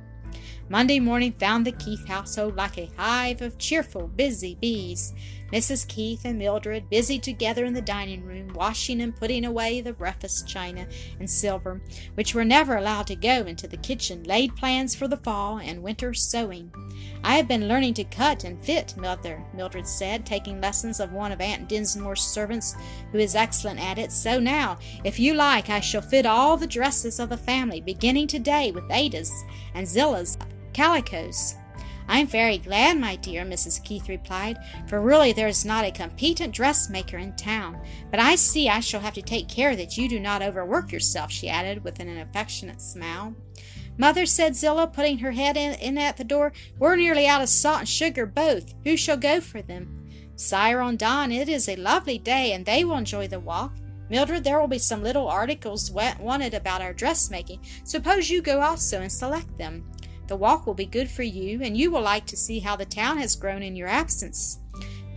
Monday 0.70 1.00
morning 1.00 1.34
found 1.34 1.66
the 1.66 1.72
Keith 1.74 2.08
household 2.08 2.56
like 2.56 2.78
a 2.78 2.90
hive 2.98 3.42
of 3.42 3.58
cheerful, 3.58 4.08
busy 4.08 4.56
bees. 4.62 5.14
Mrs. 5.52 5.88
Keith 5.88 6.22
and 6.24 6.40
Mildred 6.40 6.90
busied 6.90 7.24
together 7.24 7.66
in 7.66 7.74
the 7.74 7.82
dining 7.82 8.24
room, 8.24 8.54
washing 8.54 9.02
and 9.02 9.16
putting 9.16 9.44
away 9.44 9.82
the 9.82 9.94
breakfast 9.94 10.48
china 10.48 10.88
and 11.20 11.30
silver, 11.30 11.82
which 12.16 12.34
were 12.34 12.46
never 12.46 12.78
allowed 12.78 13.08
to 13.08 13.16
go 13.16 13.42
into 13.42 13.68
the 13.68 13.78
kitchen, 13.78 14.24
laid 14.24 14.56
plans 14.56 14.96
for 14.96 15.08
the 15.08 15.18
fall 15.18 15.60
and 15.60 15.84
winter 15.84 16.14
sewing. 16.14 16.72
I 17.24 17.36
have 17.36 17.48
been 17.48 17.68
learning 17.68 17.96
to 17.96 18.04
cut 18.06 18.44
and 18.44 18.62
fit, 18.64 18.96
mother, 18.98 19.44
Mildred 19.54 19.88
said, 19.88 20.26
taking 20.26 20.62
lessons 20.62 21.00
of 21.00 21.12
one 21.12 21.32
of 21.32 21.42
Aunt 21.42 21.68
Dinsmore's 21.68 22.22
servants 22.22 22.76
who 23.12 23.20
is 23.20 23.36
excellent 23.36 23.80
at 23.80 24.00
it. 24.00 24.12
So 24.12 24.40
now, 24.40 24.78
if 25.04 25.20
you 25.20 25.34
like, 25.34 25.70
I 25.70 25.82
shall 25.82 26.02
fit 26.02 26.26
all 26.26 26.58
the 26.58 26.68
dresses 26.68 27.20
of 27.20 27.30
the 27.30 27.38
family, 27.38 27.82
beginning 27.82 28.28
today 28.28 28.72
with 28.72 28.90
Ada's 28.90 29.32
and 29.74 29.86
Zillah's 29.86 30.38
calicoes. 30.74 31.56
I'm 32.08 32.28
very 32.28 32.58
glad, 32.58 33.00
my 33.00 33.16
dear, 33.16 33.44
Mrs. 33.44 33.84
Keith 33.84 34.10
replied, 34.10 34.58
for 34.88 35.02
really 35.02 35.32
there 35.34 35.48
is 35.48 35.66
not 35.66 35.86
a 35.86 35.92
competent 35.92 36.54
dressmaker 36.54 37.18
in 37.18 37.36
town. 37.36 37.82
But 38.10 38.20
I 38.20 38.36
see 38.36 38.70
I 38.70 38.80
shall 38.80 39.02
have 39.02 39.14
to 39.14 39.22
take 39.22 39.48
care 39.48 39.76
that 39.76 39.98
you 39.98 40.10
do 40.10 40.20
not 40.20 40.42
overwork 40.42 40.92
yourself, 40.92 41.32
she 41.32 41.50
added 41.50 41.84
with 41.84 42.00
an 42.00 42.18
affectionate 42.18 42.82
smile. 42.82 43.36
Mother, 43.98 44.26
said 44.26 44.56
Zillah, 44.56 44.88
putting 44.88 45.20
her 45.20 45.32
head 45.32 45.58
in, 45.58 45.74
in 45.76 45.98
at 45.98 46.18
the 46.18 46.24
door, 46.24 46.54
we're 46.80 46.96
nearly 46.96 47.28
out 47.28 47.42
of 47.42 47.50
salt 47.50 47.80
and 47.80 47.90
sugar 47.90 48.26
both. 48.26 48.74
Who 48.84 48.98
shall 48.98 49.18
go 49.18 49.42
for 49.42 49.62
them? 49.62 50.08
Cyril 50.36 50.88
and 50.88 50.98
Don, 50.98 51.32
it 51.32 51.48
is 51.48 51.70
a 51.70 51.76
lovely 51.76 52.18
day, 52.18 52.54
and 52.54 52.66
they 52.66 52.84
will 52.84 52.98
enjoy 52.98 53.28
the 53.28 53.40
walk. 53.40 53.74
Mildred, 54.10 54.44
there 54.44 54.60
will 54.60 54.68
be 54.68 54.78
some 54.78 55.04
little 55.04 55.28
articles 55.28 55.92
wanted 55.92 56.54
about 56.54 56.82
our 56.82 56.94
dressmaking. 56.94 57.62
Suppose 57.86 58.30
you 58.30 58.42
go 58.42 58.60
also 58.62 59.02
and 59.02 59.12
select 59.12 59.58
them. 59.58 59.90
The 60.32 60.38
walk 60.38 60.66
will 60.66 60.74
be 60.74 60.86
good 60.86 61.12
for 61.12 61.24
you, 61.24 61.62
and 61.62 61.76
you 61.76 61.92
will 61.92 62.04
like 62.04 62.26
to 62.28 62.38
see 62.38 62.60
how 62.60 62.78
the 62.78 62.86
town 62.86 63.18
has 63.18 63.36
grown 63.36 63.62
in 63.62 63.76
your 63.76 63.90
absence. 63.90 64.60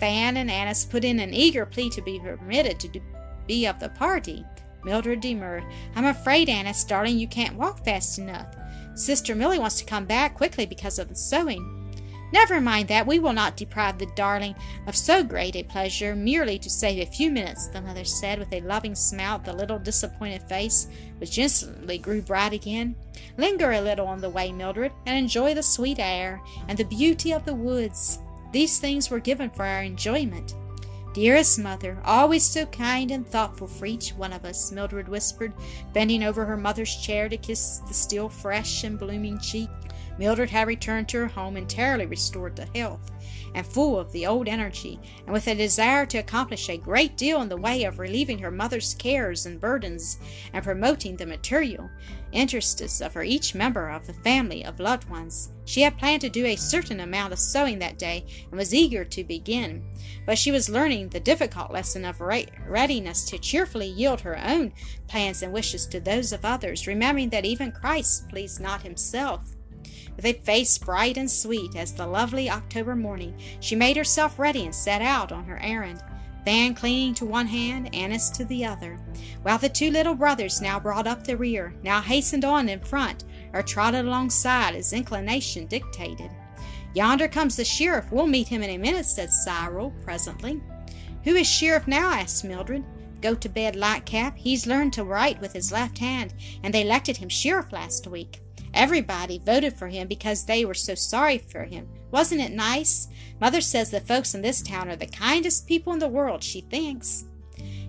Fan 0.00 0.36
and 0.36 0.50
Annis 0.50 0.84
put 0.84 1.04
in 1.04 1.20
an 1.20 1.32
eager 1.32 1.64
plea 1.64 1.88
to 1.90 2.02
be 2.02 2.18
permitted 2.18 2.80
to 2.80 3.00
be 3.46 3.64
of 3.64 3.78
the 3.78 3.90
party. 3.90 4.44
Mildred 4.82 5.20
demurred. 5.20 5.62
I'm 5.94 6.06
afraid, 6.06 6.48
Annis, 6.48 6.82
darling, 6.82 7.16
you 7.16 7.28
can't 7.28 7.54
walk 7.54 7.84
fast 7.84 8.18
enough. 8.18 8.56
Sister 8.96 9.36
Milly 9.36 9.60
wants 9.60 9.78
to 9.78 9.84
come 9.84 10.04
back 10.04 10.34
quickly 10.34 10.66
because 10.66 10.98
of 10.98 11.08
the 11.08 11.14
sewing. 11.14 11.83
Never 12.32 12.60
mind 12.60 12.88
that. 12.88 13.06
We 13.06 13.18
will 13.18 13.32
not 13.32 13.56
deprive 13.56 13.98
the 13.98 14.10
darling 14.16 14.54
of 14.86 14.96
so 14.96 15.22
great 15.22 15.54
a 15.56 15.62
pleasure 15.62 16.16
merely 16.16 16.58
to 16.58 16.70
save 16.70 17.00
a 17.00 17.10
few 17.10 17.30
minutes, 17.30 17.68
the 17.68 17.80
mother 17.80 18.04
said 18.04 18.38
with 18.38 18.52
a 18.52 18.60
loving 18.60 18.94
smile 18.94 19.36
at 19.36 19.44
the 19.44 19.52
little 19.52 19.78
disappointed 19.78 20.42
face, 20.42 20.88
which 21.18 21.38
instantly 21.38 21.98
grew 21.98 22.22
bright 22.22 22.52
again. 22.52 22.96
Linger 23.36 23.72
a 23.72 23.80
little 23.80 24.06
on 24.06 24.20
the 24.20 24.30
way, 24.30 24.52
Mildred, 24.52 24.92
and 25.06 25.16
enjoy 25.16 25.54
the 25.54 25.62
sweet 25.62 25.98
air 25.98 26.40
and 26.68 26.76
the 26.76 26.84
beauty 26.84 27.32
of 27.32 27.44
the 27.44 27.54
woods. 27.54 28.18
These 28.52 28.78
things 28.78 29.10
were 29.10 29.20
given 29.20 29.50
for 29.50 29.64
our 29.64 29.82
enjoyment. 29.82 30.54
Dearest 31.12 31.60
mother, 31.60 31.96
always 32.04 32.42
so 32.42 32.66
kind 32.66 33.12
and 33.12 33.24
thoughtful 33.24 33.68
for 33.68 33.86
each 33.86 34.10
one 34.14 34.32
of 34.32 34.44
us, 34.44 34.72
Mildred 34.72 35.08
whispered, 35.08 35.52
bending 35.92 36.24
over 36.24 36.44
her 36.44 36.56
mother's 36.56 36.96
chair 36.96 37.28
to 37.28 37.36
kiss 37.36 37.78
the 37.86 37.94
still 37.94 38.28
fresh 38.28 38.82
and 38.82 38.98
blooming 38.98 39.38
cheek. 39.38 39.70
Mildred 40.16 40.50
had 40.50 40.68
returned 40.68 41.08
to 41.08 41.18
her 41.18 41.26
home 41.26 41.56
entirely 41.56 42.06
restored 42.06 42.54
to 42.56 42.68
health, 42.74 43.10
and 43.54 43.66
full 43.66 43.98
of 43.98 44.12
the 44.12 44.26
old 44.26 44.46
energy, 44.46 45.00
and 45.24 45.32
with 45.32 45.48
a 45.48 45.54
desire 45.54 46.06
to 46.06 46.18
accomplish 46.18 46.68
a 46.68 46.76
great 46.76 47.16
deal 47.16 47.42
in 47.42 47.48
the 47.48 47.56
way 47.56 47.82
of 47.84 47.98
relieving 47.98 48.38
her 48.38 48.50
mother's 48.50 48.94
cares 48.94 49.44
and 49.44 49.60
burdens, 49.60 50.18
and 50.52 50.62
promoting 50.62 51.16
the 51.16 51.26
material 51.26 51.90
interests 52.30 53.00
of 53.00 53.14
her 53.14 53.24
each 53.24 53.54
member 53.54 53.90
of 53.90 54.06
the 54.06 54.14
family 54.14 54.64
of 54.64 54.78
loved 54.80 55.08
ones. 55.08 55.50
She 55.64 55.82
had 55.82 55.98
planned 55.98 56.20
to 56.22 56.28
do 56.28 56.46
a 56.46 56.56
certain 56.56 57.00
amount 57.00 57.32
of 57.32 57.38
sewing 57.38 57.80
that 57.80 57.98
day, 57.98 58.24
and 58.50 58.58
was 58.58 58.74
eager 58.74 59.04
to 59.04 59.24
begin, 59.24 59.82
but 60.26 60.38
she 60.38 60.52
was 60.52 60.68
learning 60.68 61.08
the 61.08 61.20
difficult 61.20 61.72
lesson 61.72 62.04
of 62.04 62.20
readiness 62.20 63.24
to 63.26 63.38
cheerfully 63.38 63.88
yield 63.88 64.20
her 64.20 64.38
own 64.38 64.72
plans 65.08 65.42
and 65.42 65.52
wishes 65.52 65.86
to 65.86 65.98
those 66.00 66.32
of 66.32 66.44
others, 66.44 66.86
remembering 66.86 67.30
that 67.30 67.44
even 67.44 67.72
Christ 67.72 68.28
pleased 68.28 68.60
not 68.60 68.82
himself 68.82 69.53
with 70.16 70.24
a 70.24 70.32
face 70.32 70.78
bright 70.78 71.16
and 71.16 71.30
sweet 71.30 71.76
as 71.76 71.92
the 71.92 72.06
lovely 72.06 72.50
October 72.50 72.94
morning, 72.96 73.38
she 73.60 73.74
made 73.74 73.96
herself 73.96 74.38
ready 74.38 74.64
and 74.64 74.74
set 74.74 75.02
out 75.02 75.32
on 75.32 75.44
her 75.44 75.58
errand. 75.62 76.02
Fan 76.44 76.74
clinging 76.74 77.14
to 77.14 77.24
one 77.24 77.46
hand, 77.46 77.94
Annis 77.94 78.28
to 78.30 78.44
the 78.44 78.64
other, 78.64 78.98
while 79.42 79.58
the 79.58 79.68
two 79.68 79.90
little 79.90 80.14
brothers 80.14 80.60
now 80.60 80.78
brought 80.78 81.06
up 81.06 81.24
the 81.24 81.36
rear, 81.36 81.74
now 81.82 82.00
hastened 82.00 82.44
on 82.44 82.68
in 82.68 82.80
front, 82.80 83.24
or 83.54 83.62
trotted 83.62 84.04
alongside 84.04 84.74
as 84.74 84.92
inclination 84.92 85.66
dictated. 85.66 86.30
Yonder 86.94 87.28
comes 87.28 87.56
the 87.56 87.64
sheriff. 87.64 88.10
We'll 88.12 88.26
meet 88.26 88.48
him 88.48 88.62
in 88.62 88.70
a 88.70 88.78
minute, 88.78 89.06
said 89.06 89.32
Cyril 89.32 89.92
presently. 90.04 90.62
Who 91.24 91.34
is 91.34 91.48
sheriff 91.48 91.88
now? 91.88 92.12
asked 92.12 92.44
Mildred. 92.44 92.84
Gotobed 93.20 93.74
Lightcap. 93.74 94.36
He's 94.36 94.66
learned 94.66 94.92
to 94.92 95.04
write 95.04 95.40
with 95.40 95.54
his 95.54 95.72
left 95.72 95.98
hand, 95.98 96.34
and 96.62 96.72
they 96.72 96.82
elected 96.82 97.16
him 97.16 97.28
sheriff 97.28 97.72
last 97.72 98.06
week. 98.06 98.42
Everybody 98.74 99.38
voted 99.38 99.78
for 99.78 99.86
him 99.86 100.08
because 100.08 100.44
they 100.44 100.64
were 100.64 100.74
so 100.74 100.96
sorry 100.96 101.38
for 101.38 101.64
him. 101.64 101.88
Wasn't 102.10 102.40
it 102.40 102.52
nice? 102.52 103.08
Mother 103.40 103.60
says 103.60 103.90
the 103.90 104.00
folks 104.00 104.34
in 104.34 104.42
this 104.42 104.62
town 104.62 104.90
are 104.90 104.96
the 104.96 105.06
kindest 105.06 105.66
people 105.66 105.92
in 105.92 106.00
the 106.00 106.08
world, 106.08 106.42
she 106.42 106.60
thinks. 106.60 107.24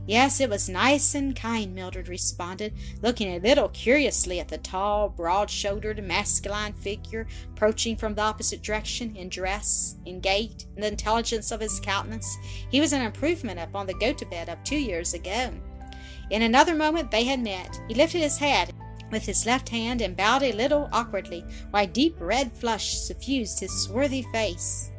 Yes, 0.08 0.40
it 0.40 0.52
was 0.52 0.70
nice 0.70 1.16
and 1.16 1.36
kind, 1.36 1.74
Mildred 1.74 2.08
responded, 2.08 2.74
looking 3.02 3.30
a 3.30 3.40
little 3.40 3.70
curiously 3.70 4.40
at 4.40 4.48
the 4.48 4.60
tall, 4.60 5.10
broad 5.10 5.50
shouldered, 5.50 6.04
masculine 6.06 6.74
figure 6.74 7.26
approaching 7.54 7.98
from 7.98 8.14
the 8.14 8.22
opposite 8.22 8.62
direction 8.62 9.16
in 9.16 9.30
dress, 9.30 9.96
in 10.06 10.20
gait, 10.20 10.68
in 10.76 10.84
the 10.84 10.88
intelligence 10.88 11.50
of 11.52 11.60
his 11.60 11.80
countenance. 11.80 12.38
He 12.70 12.80
was 12.80 12.94
an 12.94 13.02
improvement 13.02 13.60
upon 13.60 13.88
the 13.88 13.96
Gotobed 13.96 14.48
of 14.48 14.64
two 14.64 14.78
years 14.78 15.16
ago. 15.16 15.52
In 16.30 16.44
another 16.44 16.76
moment 16.76 17.10
they 17.10 17.24
had 17.24 17.40
met. 17.40 17.82
He 17.88 17.96
lifted 17.96 18.22
his 18.22 18.38
hat 18.38 18.72
with 19.12 19.26
his 19.26 19.46
left 19.46 19.70
hand 19.70 20.02
and 20.02 20.16
bowed 20.16 20.44
a 20.44 20.52
little 20.54 20.90
awkwardly, 20.92 21.46
while 21.72 21.84
a 21.84 21.88
deep 21.88 22.16
red 22.20 22.52
flush 22.52 22.98
suffused 22.98 23.60
his 23.60 23.84
swarthy 23.84 24.24
face. 24.32 24.92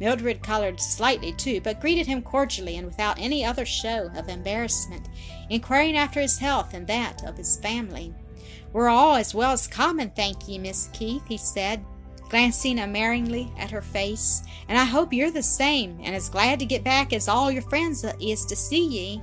Mildred 0.00 0.42
colored 0.42 0.80
slightly 0.80 1.32
too, 1.32 1.60
but 1.60 1.80
greeted 1.80 2.06
him 2.06 2.20
cordially 2.22 2.76
and 2.76 2.86
without 2.86 3.18
any 3.18 3.44
other 3.44 3.64
show 3.64 4.10
of 4.16 4.28
embarrassment, 4.28 5.08
inquiring 5.50 5.96
after 5.96 6.20
his 6.20 6.38
health 6.38 6.74
and 6.74 6.86
that 6.86 7.24
of 7.24 7.36
his 7.36 7.58
family. 7.58 8.12
We're 8.72 8.88
all 8.88 9.14
as 9.14 9.34
well 9.34 9.52
as 9.52 9.68
common, 9.68 10.10
thank 10.10 10.48
ye, 10.48 10.58
Miss 10.58 10.88
Keith, 10.92 11.22
he 11.28 11.36
said, 11.36 11.84
glancing 12.28 12.80
admiringly 12.80 13.52
at 13.56 13.70
her 13.70 13.82
face, 13.82 14.42
and 14.68 14.76
I 14.76 14.84
hope 14.84 15.12
you're 15.12 15.30
the 15.30 15.42
same, 15.42 16.00
and 16.02 16.16
as 16.16 16.28
glad 16.28 16.58
to 16.58 16.66
get 16.66 16.82
back 16.82 17.12
as 17.12 17.28
all 17.28 17.52
your 17.52 17.62
friends 17.62 18.04
is 18.20 18.44
to 18.46 18.56
see 18.56 18.84
ye. 18.84 19.22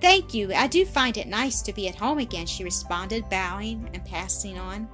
Thank 0.00 0.34
you. 0.34 0.52
I 0.54 0.66
do 0.66 0.84
find 0.84 1.16
it 1.16 1.26
nice 1.26 1.62
to 1.62 1.72
be 1.72 1.88
at 1.88 1.96
home 1.96 2.18
again, 2.18 2.46
she 2.46 2.64
responded, 2.64 3.28
bowing 3.28 3.88
and 3.94 4.04
passing 4.04 4.58
on. 4.58 4.88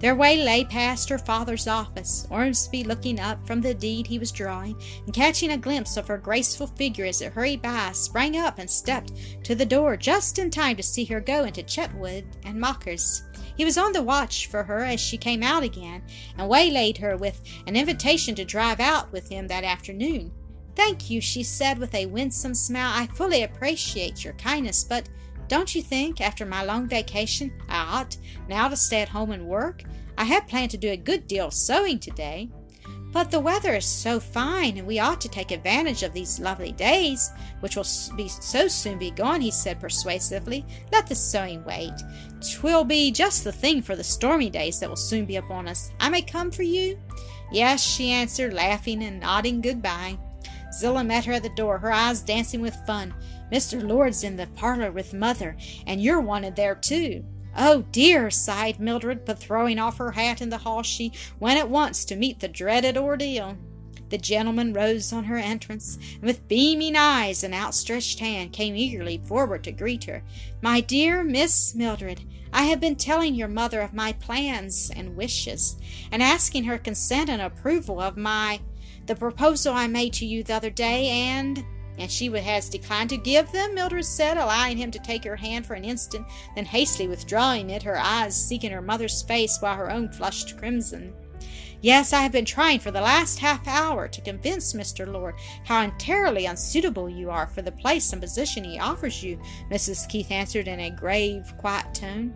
Their 0.00 0.14
way 0.14 0.42
lay 0.42 0.64
past 0.64 1.08
her 1.08 1.18
father's 1.18 1.66
office, 1.66 2.26
Ormsby 2.30 2.84
looking 2.84 3.18
up 3.18 3.44
from 3.46 3.62
the 3.62 3.72
deed 3.72 4.06
he 4.06 4.18
was 4.18 4.30
drawing, 4.30 4.76
and 5.06 5.14
catching 5.14 5.52
a 5.52 5.56
glimpse 5.56 5.96
of 5.96 6.06
her 6.08 6.18
graceful 6.18 6.66
figure 6.66 7.06
as 7.06 7.22
it 7.22 7.32
hurried 7.32 7.62
by, 7.62 7.92
sprang 7.92 8.36
up 8.36 8.58
and 8.58 8.68
stepped 8.68 9.12
to 9.44 9.54
the 9.54 9.64
door 9.64 9.96
just 9.96 10.38
in 10.38 10.50
time 10.50 10.76
to 10.76 10.82
see 10.82 11.04
her 11.06 11.20
go 11.20 11.44
into 11.44 11.62
Chetwood 11.62 12.24
and 12.44 12.60
Mockers. 12.60 13.22
He 13.56 13.64
was 13.64 13.78
on 13.78 13.92
the 13.92 14.02
watch 14.02 14.46
for 14.46 14.62
her 14.64 14.80
as 14.80 15.00
she 15.00 15.16
came 15.16 15.42
out 15.42 15.62
again, 15.62 16.02
and 16.36 16.48
waylaid 16.48 16.98
her 16.98 17.16
with 17.16 17.40
an 17.66 17.76
invitation 17.76 18.34
to 18.34 18.44
drive 18.44 18.80
out 18.80 19.10
with 19.12 19.28
him 19.30 19.46
that 19.48 19.64
afternoon. 19.64 20.32
Thank 20.74 21.10
you, 21.10 21.20
she 21.20 21.42
said 21.42 21.78
with 21.78 21.94
a 21.94 22.06
winsome 22.06 22.54
smile. 22.54 22.92
I 22.94 23.06
fully 23.08 23.42
appreciate 23.42 24.24
your 24.24 24.34
kindness, 24.34 24.84
but 24.84 25.08
don't 25.48 25.74
you 25.74 25.82
think, 25.82 26.20
after 26.20 26.46
my 26.46 26.64
long 26.64 26.88
vacation, 26.88 27.52
I 27.68 28.00
ought 28.00 28.16
now 28.48 28.68
to 28.68 28.76
stay 28.76 29.02
at 29.02 29.08
home 29.08 29.32
and 29.32 29.46
work? 29.46 29.82
I 30.16 30.24
had 30.24 30.48
planned 30.48 30.70
to 30.70 30.78
do 30.78 30.90
a 30.90 30.96
good 30.96 31.26
deal 31.26 31.48
of 31.48 31.54
sewing 31.54 31.98
today. 31.98 32.50
But 33.12 33.30
the 33.30 33.40
weather 33.40 33.74
is 33.74 33.84
so 33.84 34.18
fine, 34.18 34.78
and 34.78 34.86
we 34.86 34.98
ought 34.98 35.20
to 35.20 35.28
take 35.28 35.50
advantage 35.50 36.02
of 36.02 36.14
these 36.14 36.40
lovely 36.40 36.72
days, 36.72 37.30
which 37.60 37.76
will 37.76 37.86
be 38.16 38.26
so 38.28 38.66
soon 38.66 38.98
be 38.98 39.10
gone, 39.10 39.42
he 39.42 39.50
said 39.50 39.78
persuasively. 39.78 40.64
Let 40.90 41.06
the 41.06 41.14
sewing 41.14 41.62
wait. 41.64 41.92
Twill 42.54 42.84
be 42.84 43.10
just 43.10 43.44
the 43.44 43.52
thing 43.52 43.82
for 43.82 43.96
the 43.96 44.02
stormy 44.02 44.48
days 44.48 44.80
that 44.80 44.88
will 44.88 44.96
soon 44.96 45.26
be 45.26 45.36
upon 45.36 45.68
us. 45.68 45.90
I 46.00 46.08
may 46.08 46.22
come 46.22 46.50
for 46.50 46.62
you? 46.62 46.98
Yes, 47.52 47.82
she 47.82 48.10
answered, 48.10 48.54
laughing 48.54 49.02
and 49.02 49.20
nodding 49.20 49.60
good-bye. 49.60 50.16
Zillah 50.72 51.04
met 51.04 51.24
her 51.26 51.34
at 51.34 51.42
the 51.42 51.48
door, 51.50 51.78
her 51.78 51.92
eyes 51.92 52.22
dancing 52.22 52.60
with 52.60 52.74
fun. 52.86 53.14
Mr. 53.52 53.86
Lord's 53.86 54.24
in 54.24 54.36
the 54.36 54.46
parlor 54.46 54.90
with 54.90 55.12
mother, 55.12 55.56
and 55.86 56.02
you're 56.02 56.20
wanted 56.20 56.56
there 56.56 56.74
too. 56.74 57.24
Oh 57.56 57.82
dear, 57.92 58.30
sighed 58.30 58.80
Mildred, 58.80 59.24
but 59.24 59.38
throwing 59.38 59.78
off 59.78 59.98
her 59.98 60.12
hat 60.12 60.40
in 60.40 60.48
the 60.48 60.58
hall, 60.58 60.82
she 60.82 61.12
went 61.38 61.58
at 61.58 61.68
once 61.68 62.04
to 62.06 62.16
meet 62.16 62.40
the 62.40 62.48
dreaded 62.48 62.96
ordeal. 62.96 63.58
The 64.08 64.18
gentleman 64.18 64.72
rose 64.72 65.12
on 65.12 65.24
her 65.24 65.38
entrance, 65.38 65.98
and 66.14 66.22
with 66.22 66.48
beaming 66.48 66.96
eyes 66.96 67.42
and 67.42 67.54
outstretched 67.54 68.20
hand 68.20 68.52
came 68.52 68.76
eagerly 68.76 69.22
forward 69.24 69.64
to 69.64 69.72
greet 69.72 70.04
her. 70.04 70.22
My 70.60 70.80
dear 70.80 71.22
Miss 71.22 71.74
Mildred, 71.74 72.22
I 72.52 72.64
have 72.64 72.80
been 72.80 72.96
telling 72.96 73.34
your 73.34 73.48
mother 73.48 73.80
of 73.80 73.94
my 73.94 74.12
plans 74.12 74.90
and 74.94 75.16
wishes, 75.16 75.76
and 76.10 76.22
asking 76.22 76.64
her 76.64 76.76
consent 76.76 77.30
and 77.30 77.40
approval 77.40 78.00
of 78.00 78.18
my 78.18 78.60
the 79.12 79.18
proposal 79.18 79.74
I 79.74 79.88
made 79.88 80.14
to 80.14 80.24
you 80.24 80.42
the 80.42 80.54
other 80.54 80.70
day, 80.70 81.08
and 81.08 81.62
and 81.98 82.10
she 82.10 82.28
has 82.28 82.70
declined 82.70 83.10
to 83.10 83.18
give 83.18 83.52
them, 83.52 83.74
Mildred 83.74 84.06
said, 84.06 84.38
allowing 84.38 84.78
him 84.78 84.90
to 84.90 84.98
take 84.98 85.22
her 85.24 85.36
hand 85.36 85.66
for 85.66 85.74
an 85.74 85.84
instant, 85.84 86.26
then 86.54 86.64
hastily 86.64 87.06
withdrawing 87.06 87.68
it, 87.68 87.82
her 87.82 87.98
eyes 87.98 88.34
seeking 88.34 88.70
her 88.70 88.80
mother's 88.80 89.20
face 89.20 89.58
while 89.60 89.76
her 89.76 89.90
own 89.90 90.10
flushed 90.10 90.56
crimson. 90.56 91.12
Yes, 91.82 92.14
I 92.14 92.22
have 92.22 92.32
been 92.32 92.46
trying 92.46 92.80
for 92.80 92.90
the 92.90 93.02
last 93.02 93.38
half 93.40 93.68
hour 93.68 94.08
to 94.08 94.20
convince 94.22 94.72
Mr. 94.72 95.06
Lord 95.06 95.34
how 95.64 95.82
entirely 95.82 96.46
unsuitable 96.46 97.10
you 97.10 97.28
are 97.28 97.48
for 97.48 97.60
the 97.60 97.72
place 97.72 98.14
and 98.14 98.22
position 98.22 98.64
he 98.64 98.78
offers 98.78 99.22
you, 99.22 99.38
Mrs. 99.70 100.08
Keith 100.08 100.30
answered 100.30 100.68
in 100.68 100.80
a 100.80 100.90
grave, 100.90 101.52
quiet 101.58 101.92
tone. 101.92 102.32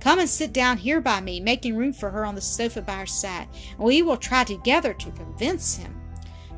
Come 0.00 0.18
and 0.18 0.28
sit 0.28 0.52
down 0.52 0.78
here 0.78 1.00
by 1.00 1.20
me, 1.20 1.38
making 1.38 1.76
room 1.76 1.92
for 1.92 2.10
her 2.10 2.24
on 2.24 2.34
the 2.34 2.40
sofa 2.40 2.82
by 2.82 2.96
her 2.96 3.06
side, 3.06 3.46
and 3.70 3.84
we 3.84 4.02
will 4.02 4.16
try 4.16 4.42
together 4.42 4.92
to 4.94 5.10
convince 5.12 5.76
him. 5.76 5.94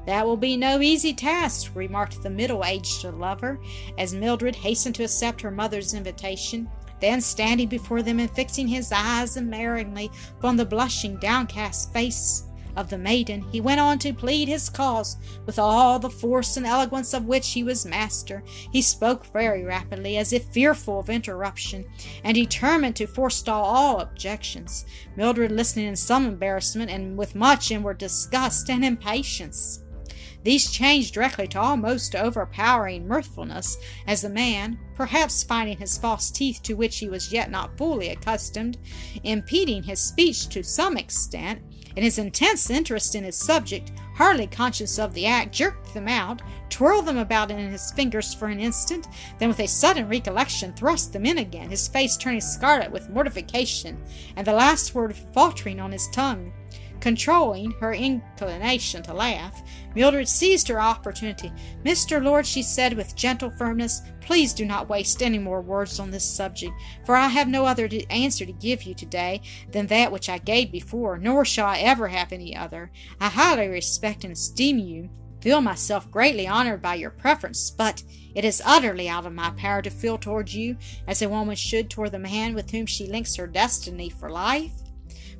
That 0.08 0.24
will 0.24 0.38
be 0.38 0.56
no 0.56 0.80
easy 0.80 1.12
task, 1.12 1.72
remarked 1.74 2.22
the 2.22 2.30
middle 2.30 2.64
aged 2.64 3.04
lover, 3.04 3.60
as 3.98 4.14
Mildred 4.14 4.56
hastened 4.56 4.94
to 4.94 5.04
accept 5.04 5.42
her 5.42 5.50
mother's 5.50 5.92
invitation. 5.92 6.66
Then, 6.98 7.20
standing 7.20 7.68
before 7.68 8.00
them 8.00 8.18
and 8.18 8.30
fixing 8.30 8.68
his 8.68 8.90
eyes 8.90 9.36
admiringly 9.36 10.10
upon 10.38 10.56
the 10.56 10.64
blushing, 10.64 11.18
downcast 11.18 11.92
face 11.92 12.44
of 12.74 12.88
the 12.88 12.96
maiden, 12.96 13.42
he 13.52 13.60
went 13.60 13.80
on 13.80 13.98
to 13.98 14.14
plead 14.14 14.48
his 14.48 14.70
cause 14.70 15.18
with 15.44 15.58
all 15.58 15.98
the 15.98 16.08
force 16.08 16.56
and 16.56 16.64
eloquence 16.64 17.12
of 17.12 17.26
which 17.26 17.50
he 17.50 17.62
was 17.62 17.84
master. 17.84 18.42
He 18.72 18.80
spoke 18.80 19.26
very 19.26 19.62
rapidly, 19.62 20.16
as 20.16 20.32
if 20.32 20.46
fearful 20.46 21.00
of 21.00 21.10
interruption, 21.10 21.84
and 22.24 22.34
determined 22.34 22.96
to 22.96 23.06
forestall 23.06 23.62
all 23.62 24.00
objections. 24.00 24.86
Mildred 25.16 25.52
listening 25.52 25.84
in 25.86 25.96
some 25.96 26.26
embarrassment 26.26 26.90
and 26.90 27.18
with 27.18 27.34
much 27.34 27.70
inward 27.70 27.98
disgust 27.98 28.70
and 28.70 28.82
impatience. 28.82 29.84
These 30.48 30.70
changed 30.70 31.12
directly 31.12 31.46
to 31.48 31.60
almost 31.60 32.16
overpowering 32.16 33.06
mirthfulness, 33.06 33.76
as 34.06 34.22
the 34.22 34.30
man, 34.30 34.78
perhaps 34.94 35.42
finding 35.42 35.76
his 35.76 35.98
false 35.98 36.30
teeth 36.30 36.62
to 36.62 36.72
which 36.72 37.00
he 37.00 37.06
was 37.06 37.30
yet 37.30 37.50
not 37.50 37.76
fully 37.76 38.08
accustomed, 38.08 38.78
impeding 39.24 39.82
his 39.82 40.00
speech 40.00 40.48
to 40.48 40.62
some 40.62 40.96
extent, 40.96 41.60
in 41.96 42.02
his 42.02 42.16
intense 42.16 42.70
interest 42.70 43.14
in 43.14 43.24
his 43.24 43.36
subject, 43.36 43.92
hardly 44.14 44.46
conscious 44.46 44.98
of 44.98 45.12
the 45.12 45.26
act, 45.26 45.52
jerked 45.52 45.92
them 45.92 46.08
out, 46.08 46.40
twirled 46.70 47.04
them 47.04 47.18
about 47.18 47.50
in 47.50 47.70
his 47.70 47.92
fingers 47.92 48.32
for 48.32 48.48
an 48.48 48.58
instant, 48.58 49.06
then 49.38 49.50
with 49.50 49.60
a 49.60 49.68
sudden 49.68 50.08
recollection 50.08 50.72
thrust 50.72 51.12
them 51.12 51.26
in 51.26 51.36
again, 51.36 51.68
his 51.68 51.88
face 51.88 52.16
turning 52.16 52.40
scarlet 52.40 52.90
with 52.90 53.10
mortification, 53.10 54.02
and 54.34 54.46
the 54.46 54.52
last 54.54 54.94
word 54.94 55.14
faltering 55.34 55.78
on 55.78 55.92
his 55.92 56.08
tongue. 56.08 56.50
Controlling 57.00 57.70
her 57.80 57.94
inclination 57.94 59.02
to 59.04 59.14
laugh, 59.14 59.62
Mildred 59.94 60.28
seized 60.28 60.66
her 60.68 60.80
opportunity. 60.80 61.52
Mr. 61.84 62.22
Lord, 62.22 62.44
she 62.44 62.62
said 62.62 62.94
with 62.94 63.14
gentle 63.14 63.50
firmness, 63.50 64.02
please 64.20 64.52
do 64.52 64.64
not 64.64 64.88
waste 64.88 65.22
any 65.22 65.38
more 65.38 65.60
words 65.60 66.00
on 66.00 66.10
this 66.10 66.24
subject, 66.24 66.72
for 67.06 67.14
I 67.14 67.28
have 67.28 67.48
no 67.48 67.64
other 67.64 67.88
answer 68.10 68.44
to 68.44 68.52
give 68.52 68.82
you 68.82 68.94
today 68.94 69.42
than 69.70 69.86
that 69.86 70.10
which 70.10 70.28
I 70.28 70.38
gave 70.38 70.72
before, 70.72 71.18
nor 71.18 71.44
shall 71.44 71.66
I 71.66 71.78
ever 71.78 72.08
have 72.08 72.32
any 72.32 72.56
other. 72.56 72.90
I 73.20 73.28
highly 73.28 73.68
respect 73.68 74.24
and 74.24 74.32
esteem 74.32 74.78
you, 74.78 75.08
feel 75.40 75.60
myself 75.60 76.10
greatly 76.10 76.48
honored 76.48 76.82
by 76.82 76.96
your 76.96 77.10
preference, 77.10 77.70
but 77.70 78.02
it 78.34 78.44
is 78.44 78.62
utterly 78.66 79.08
out 79.08 79.24
of 79.24 79.32
my 79.32 79.50
power 79.50 79.82
to 79.82 79.90
feel 79.90 80.18
toward 80.18 80.52
you 80.52 80.76
as 81.06 81.22
a 81.22 81.28
woman 81.28 81.54
should 81.54 81.88
toward 81.88 82.12
the 82.12 82.18
man 82.18 82.54
with 82.54 82.70
whom 82.70 82.86
she 82.86 83.06
links 83.06 83.36
her 83.36 83.46
destiny 83.46 84.10
for 84.10 84.30
life. 84.30 84.72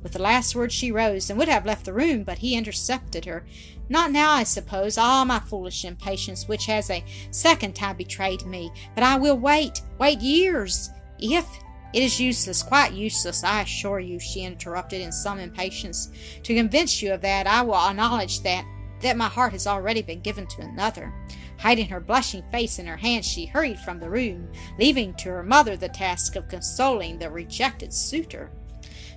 With 0.01 0.13
the 0.13 0.21
last 0.21 0.55
word 0.55 0.71
she 0.71 0.91
rose 0.91 1.29
and 1.29 1.37
would 1.37 1.49
have 1.49 1.65
left 1.65 1.85
the 1.85 1.93
room, 1.93 2.23
but 2.23 2.37
he 2.37 2.55
intercepted 2.55 3.25
her. 3.25 3.45
Not 3.89 4.11
now, 4.11 4.31
I 4.31 4.43
suppose. 4.43 4.97
Ah, 4.97 5.25
my 5.25 5.39
foolish 5.39 5.83
impatience, 5.83 6.47
which 6.47 6.67
has 6.67 6.89
a 6.89 7.03
second 7.31 7.75
time 7.75 7.97
betrayed 7.97 8.45
me. 8.45 8.71
But 8.95 9.03
I 9.03 9.17
will 9.17 9.37
wait, 9.37 9.81
wait 9.97 10.19
years, 10.19 10.89
if 11.19 11.45
it 11.91 12.03
is 12.03 12.19
useless, 12.19 12.61
quite 12.61 12.93
useless, 12.93 13.43
I 13.43 13.61
assure 13.61 13.99
you, 13.99 14.19
she 14.19 14.43
interrupted 14.43 15.01
in 15.01 15.11
some 15.11 15.39
impatience. 15.39 16.09
To 16.43 16.53
convince 16.53 17.01
you 17.01 17.13
of 17.13 17.21
that, 17.21 17.47
I 17.47 17.61
will 17.63 17.75
acknowledge 17.75 18.41
that 18.41 18.65
that 19.01 19.17
my 19.17 19.27
heart 19.27 19.53
has 19.53 19.65
already 19.65 20.01
been 20.01 20.19
given 20.19 20.45
to 20.45 20.61
another. 20.61 21.13
Hiding 21.57 21.87
her 21.87 22.01
blushing 22.01 22.43
face 22.51 22.79
in 22.79 22.85
her 22.85 22.97
hands, 22.97 23.25
she 23.25 23.45
hurried 23.45 23.79
from 23.79 23.99
the 23.99 24.09
room, 24.09 24.51
leaving 24.77 25.13
to 25.15 25.29
her 25.29 25.43
mother 25.43 25.77
the 25.77 25.89
task 25.89 26.35
of 26.35 26.49
consoling 26.49 27.17
the 27.17 27.29
rejected 27.29 27.93
suitor. 27.93 28.51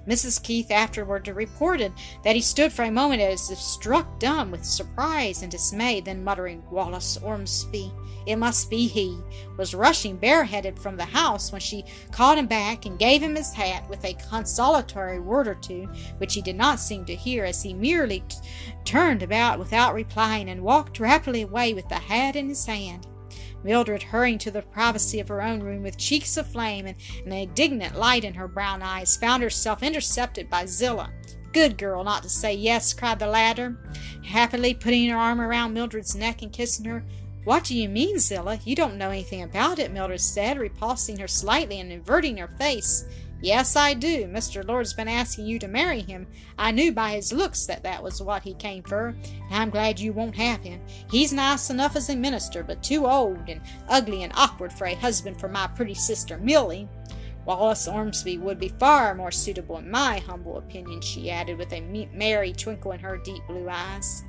Mrs. 0.06 0.42
Keith 0.42 0.70
afterward 0.70 1.28
reported 1.28 1.92
that 2.24 2.34
he 2.34 2.42
stood 2.42 2.72
for 2.72 2.82
a 2.82 2.90
moment 2.90 3.22
as 3.22 3.50
if 3.50 3.58
struck 3.58 4.18
dumb 4.18 4.50
with 4.50 4.64
surprise 4.64 5.42
and 5.42 5.50
dismay, 5.50 6.00
then 6.00 6.24
muttering, 6.24 6.62
Wallace 6.70 7.16
Ormsby, 7.18 7.92
it 8.26 8.36
must 8.36 8.70
be 8.70 8.86
he, 8.86 9.18
was 9.56 9.74
rushing 9.74 10.16
bareheaded 10.16 10.78
from 10.78 10.96
the 10.96 11.04
house 11.04 11.50
when 11.50 11.60
she 11.60 11.84
called 12.10 12.38
him 12.38 12.46
back 12.46 12.86
and 12.86 12.98
gave 12.98 13.22
him 13.22 13.34
his 13.34 13.52
hat 13.52 13.88
with 13.88 14.04
a 14.04 14.14
consolatory 14.14 15.20
word 15.20 15.48
or 15.48 15.54
two, 15.56 15.88
which 16.18 16.34
he 16.34 16.42
did 16.42 16.56
not 16.56 16.78
seem 16.78 17.04
to 17.06 17.14
hear, 17.14 17.44
as 17.44 17.62
he 17.62 17.74
merely 17.74 18.20
t- 18.28 18.36
turned 18.84 19.22
about 19.22 19.58
without 19.58 19.94
replying 19.94 20.48
and 20.48 20.62
walked 20.62 21.00
rapidly 21.00 21.42
away 21.42 21.74
with 21.74 21.88
the 21.88 21.96
hat 21.96 22.36
in 22.36 22.48
his 22.48 22.64
hand. 22.64 23.06
Mildred, 23.64 24.02
hurrying 24.02 24.38
to 24.38 24.50
the 24.50 24.62
privacy 24.62 25.20
of 25.20 25.28
her 25.28 25.42
own 25.42 25.60
room 25.60 25.82
with 25.82 25.96
cheeks 25.96 26.36
aflame 26.36 26.86
and 26.86 26.96
an 27.24 27.32
indignant 27.32 27.96
light 27.96 28.24
in 28.24 28.34
her 28.34 28.48
brown 28.48 28.82
eyes, 28.82 29.16
found 29.16 29.42
herself 29.42 29.82
intercepted 29.82 30.50
by 30.50 30.66
Zillah. 30.66 31.12
Good 31.52 31.76
girl, 31.76 32.02
not 32.02 32.22
to 32.22 32.28
say 32.28 32.54
yes, 32.54 32.94
cried 32.94 33.18
the 33.18 33.26
latter, 33.26 33.76
happily 34.24 34.74
putting 34.74 35.08
her 35.10 35.18
arm 35.18 35.40
around 35.40 35.74
Mildred's 35.74 36.16
neck 36.16 36.42
and 36.42 36.52
kissing 36.52 36.86
her. 36.86 37.04
What 37.44 37.64
do 37.64 37.76
you 37.76 37.88
mean, 37.88 38.18
Zillah? 38.18 38.60
You 38.64 38.74
don't 38.74 38.96
know 38.96 39.10
anything 39.10 39.42
about 39.42 39.78
it, 39.78 39.92
Mildred 39.92 40.20
said, 40.20 40.58
repulsing 40.58 41.18
her 41.18 41.28
slightly 41.28 41.80
and 41.80 41.92
averting 41.92 42.38
her 42.38 42.48
face. 42.48 43.04
Yes, 43.42 43.74
I 43.74 43.94
do. 43.94 44.26
Mr. 44.28 44.64
Lord's 44.64 44.94
been 44.94 45.08
asking 45.08 45.46
you 45.46 45.58
to 45.58 45.66
marry 45.66 46.00
him. 46.00 46.28
I 46.56 46.70
knew 46.70 46.92
by 46.92 47.10
his 47.10 47.32
looks 47.32 47.66
that 47.66 47.82
that 47.82 48.00
was 48.00 48.22
what 48.22 48.44
he 48.44 48.54
came 48.54 48.84
for, 48.84 49.08
and 49.08 49.50
I'm 49.50 49.68
glad 49.68 49.98
you 49.98 50.12
won't 50.12 50.36
have 50.36 50.60
him. 50.62 50.80
He's 51.10 51.32
nice 51.32 51.68
enough 51.68 51.96
as 51.96 52.08
a 52.08 52.14
minister, 52.14 52.62
but 52.62 52.84
too 52.84 53.04
old 53.04 53.48
and 53.48 53.60
ugly 53.88 54.22
and 54.22 54.32
awkward 54.36 54.72
for 54.72 54.86
a 54.86 54.94
husband 54.94 55.40
for 55.40 55.48
my 55.48 55.66
pretty 55.66 55.94
sister 55.94 56.38
Milly. 56.38 56.88
Wallace 57.44 57.88
Ormsby 57.88 58.38
would 58.38 58.60
be 58.60 58.68
far 58.68 59.12
more 59.16 59.32
suitable, 59.32 59.78
in 59.78 59.90
my 59.90 60.18
humble 60.20 60.58
opinion, 60.58 61.00
she 61.00 61.28
added 61.28 61.58
with 61.58 61.72
a 61.72 62.08
merry 62.14 62.52
twinkle 62.52 62.92
in 62.92 63.00
her 63.00 63.16
deep 63.16 63.42
blue 63.48 63.68
eyes. 63.68 64.22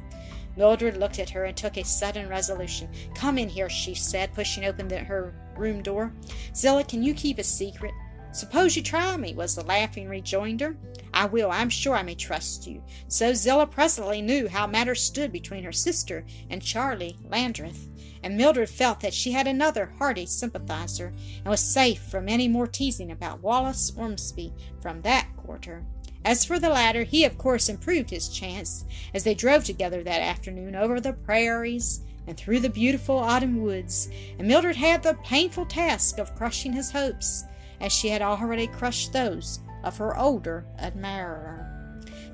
Mildred 0.57 0.97
looked 0.97 1.19
at 1.19 1.29
her 1.29 1.45
and 1.45 1.55
took 1.55 1.77
a 1.77 1.83
sudden 1.83 2.27
resolution. 2.27 2.89
Come 3.13 3.37
in 3.37 3.49
here, 3.49 3.69
she 3.69 3.93
said, 3.93 4.33
pushing 4.33 4.65
open 4.65 4.87
the, 4.87 4.99
her 4.99 5.35
room 5.55 5.83
door. 5.83 6.11
Zillah, 6.55 6.83
can 6.83 7.03
you 7.03 7.13
keep 7.13 7.37
a 7.37 7.43
secret? 7.43 7.93
Suppose 8.33 8.75
you 8.75 8.81
try 8.81 9.15
me, 9.15 9.35
was 9.35 9.53
the 9.53 9.63
laughing 9.63 10.09
rejoinder. 10.09 10.75
I 11.13 11.25
will, 11.25 11.51
I'm 11.51 11.69
sure 11.69 11.95
I 11.95 12.01
may 12.01 12.15
trust 12.15 12.65
you. 12.65 12.83
So 13.07 13.31
Zillah 13.31 13.67
presently 13.67 14.23
knew 14.23 14.47
how 14.47 14.65
matters 14.65 15.03
stood 15.03 15.31
between 15.31 15.63
her 15.63 15.71
sister 15.71 16.25
and 16.49 16.59
Charlie 16.59 17.15
Landreth, 17.29 17.87
and 18.23 18.35
Mildred 18.35 18.69
felt 18.69 19.01
that 19.01 19.13
she 19.13 19.33
had 19.33 19.45
another 19.45 19.93
hearty 19.99 20.25
sympathizer, 20.25 21.13
and 21.37 21.45
was 21.45 21.59
safe 21.59 22.01
from 22.01 22.27
any 22.27 22.47
more 22.47 22.65
teasing 22.65 23.11
about 23.11 23.43
Wallace 23.43 23.93
Ormsby 23.95 24.51
from 24.81 25.03
that 25.03 25.27
quarter. 25.37 25.85
As 26.25 26.43
for 26.43 26.57
the 26.57 26.69
latter, 26.69 27.03
he 27.03 27.25
of 27.25 27.37
course 27.37 27.69
improved 27.69 28.09
his 28.09 28.29
chance 28.29 28.83
as 29.13 29.23
they 29.23 29.35
drove 29.35 29.63
together 29.63 30.01
that 30.01 30.21
afternoon 30.21 30.75
over 30.75 30.99
the 30.99 31.13
prairies 31.13 32.01
and 32.25 32.35
through 32.35 32.61
the 32.61 32.69
beautiful 32.69 33.19
autumn 33.19 33.61
woods, 33.61 34.09
and 34.39 34.47
Mildred 34.47 34.77
had 34.77 35.03
the 35.03 35.19
painful 35.23 35.67
task 35.67 36.17
of 36.17 36.33
crushing 36.35 36.73
his 36.73 36.89
hopes 36.89 37.43
as 37.83 37.91
she 37.91 38.09
had 38.09 38.21
already 38.21 38.65
crushed 38.65 39.13
those 39.13 39.59
of 39.83 39.97
her 39.97 40.17
older 40.17 40.65
admirer. 40.79 41.69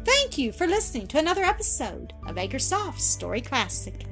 Thank 0.06 0.38
you 0.38 0.52
for 0.52 0.68
listening 0.68 1.08
to 1.08 1.20
another 1.20 1.44
episode 1.44 2.14
of 2.28 2.38
Acresoft 2.38 3.00
Story 3.00 3.42
Classic. 3.42 4.06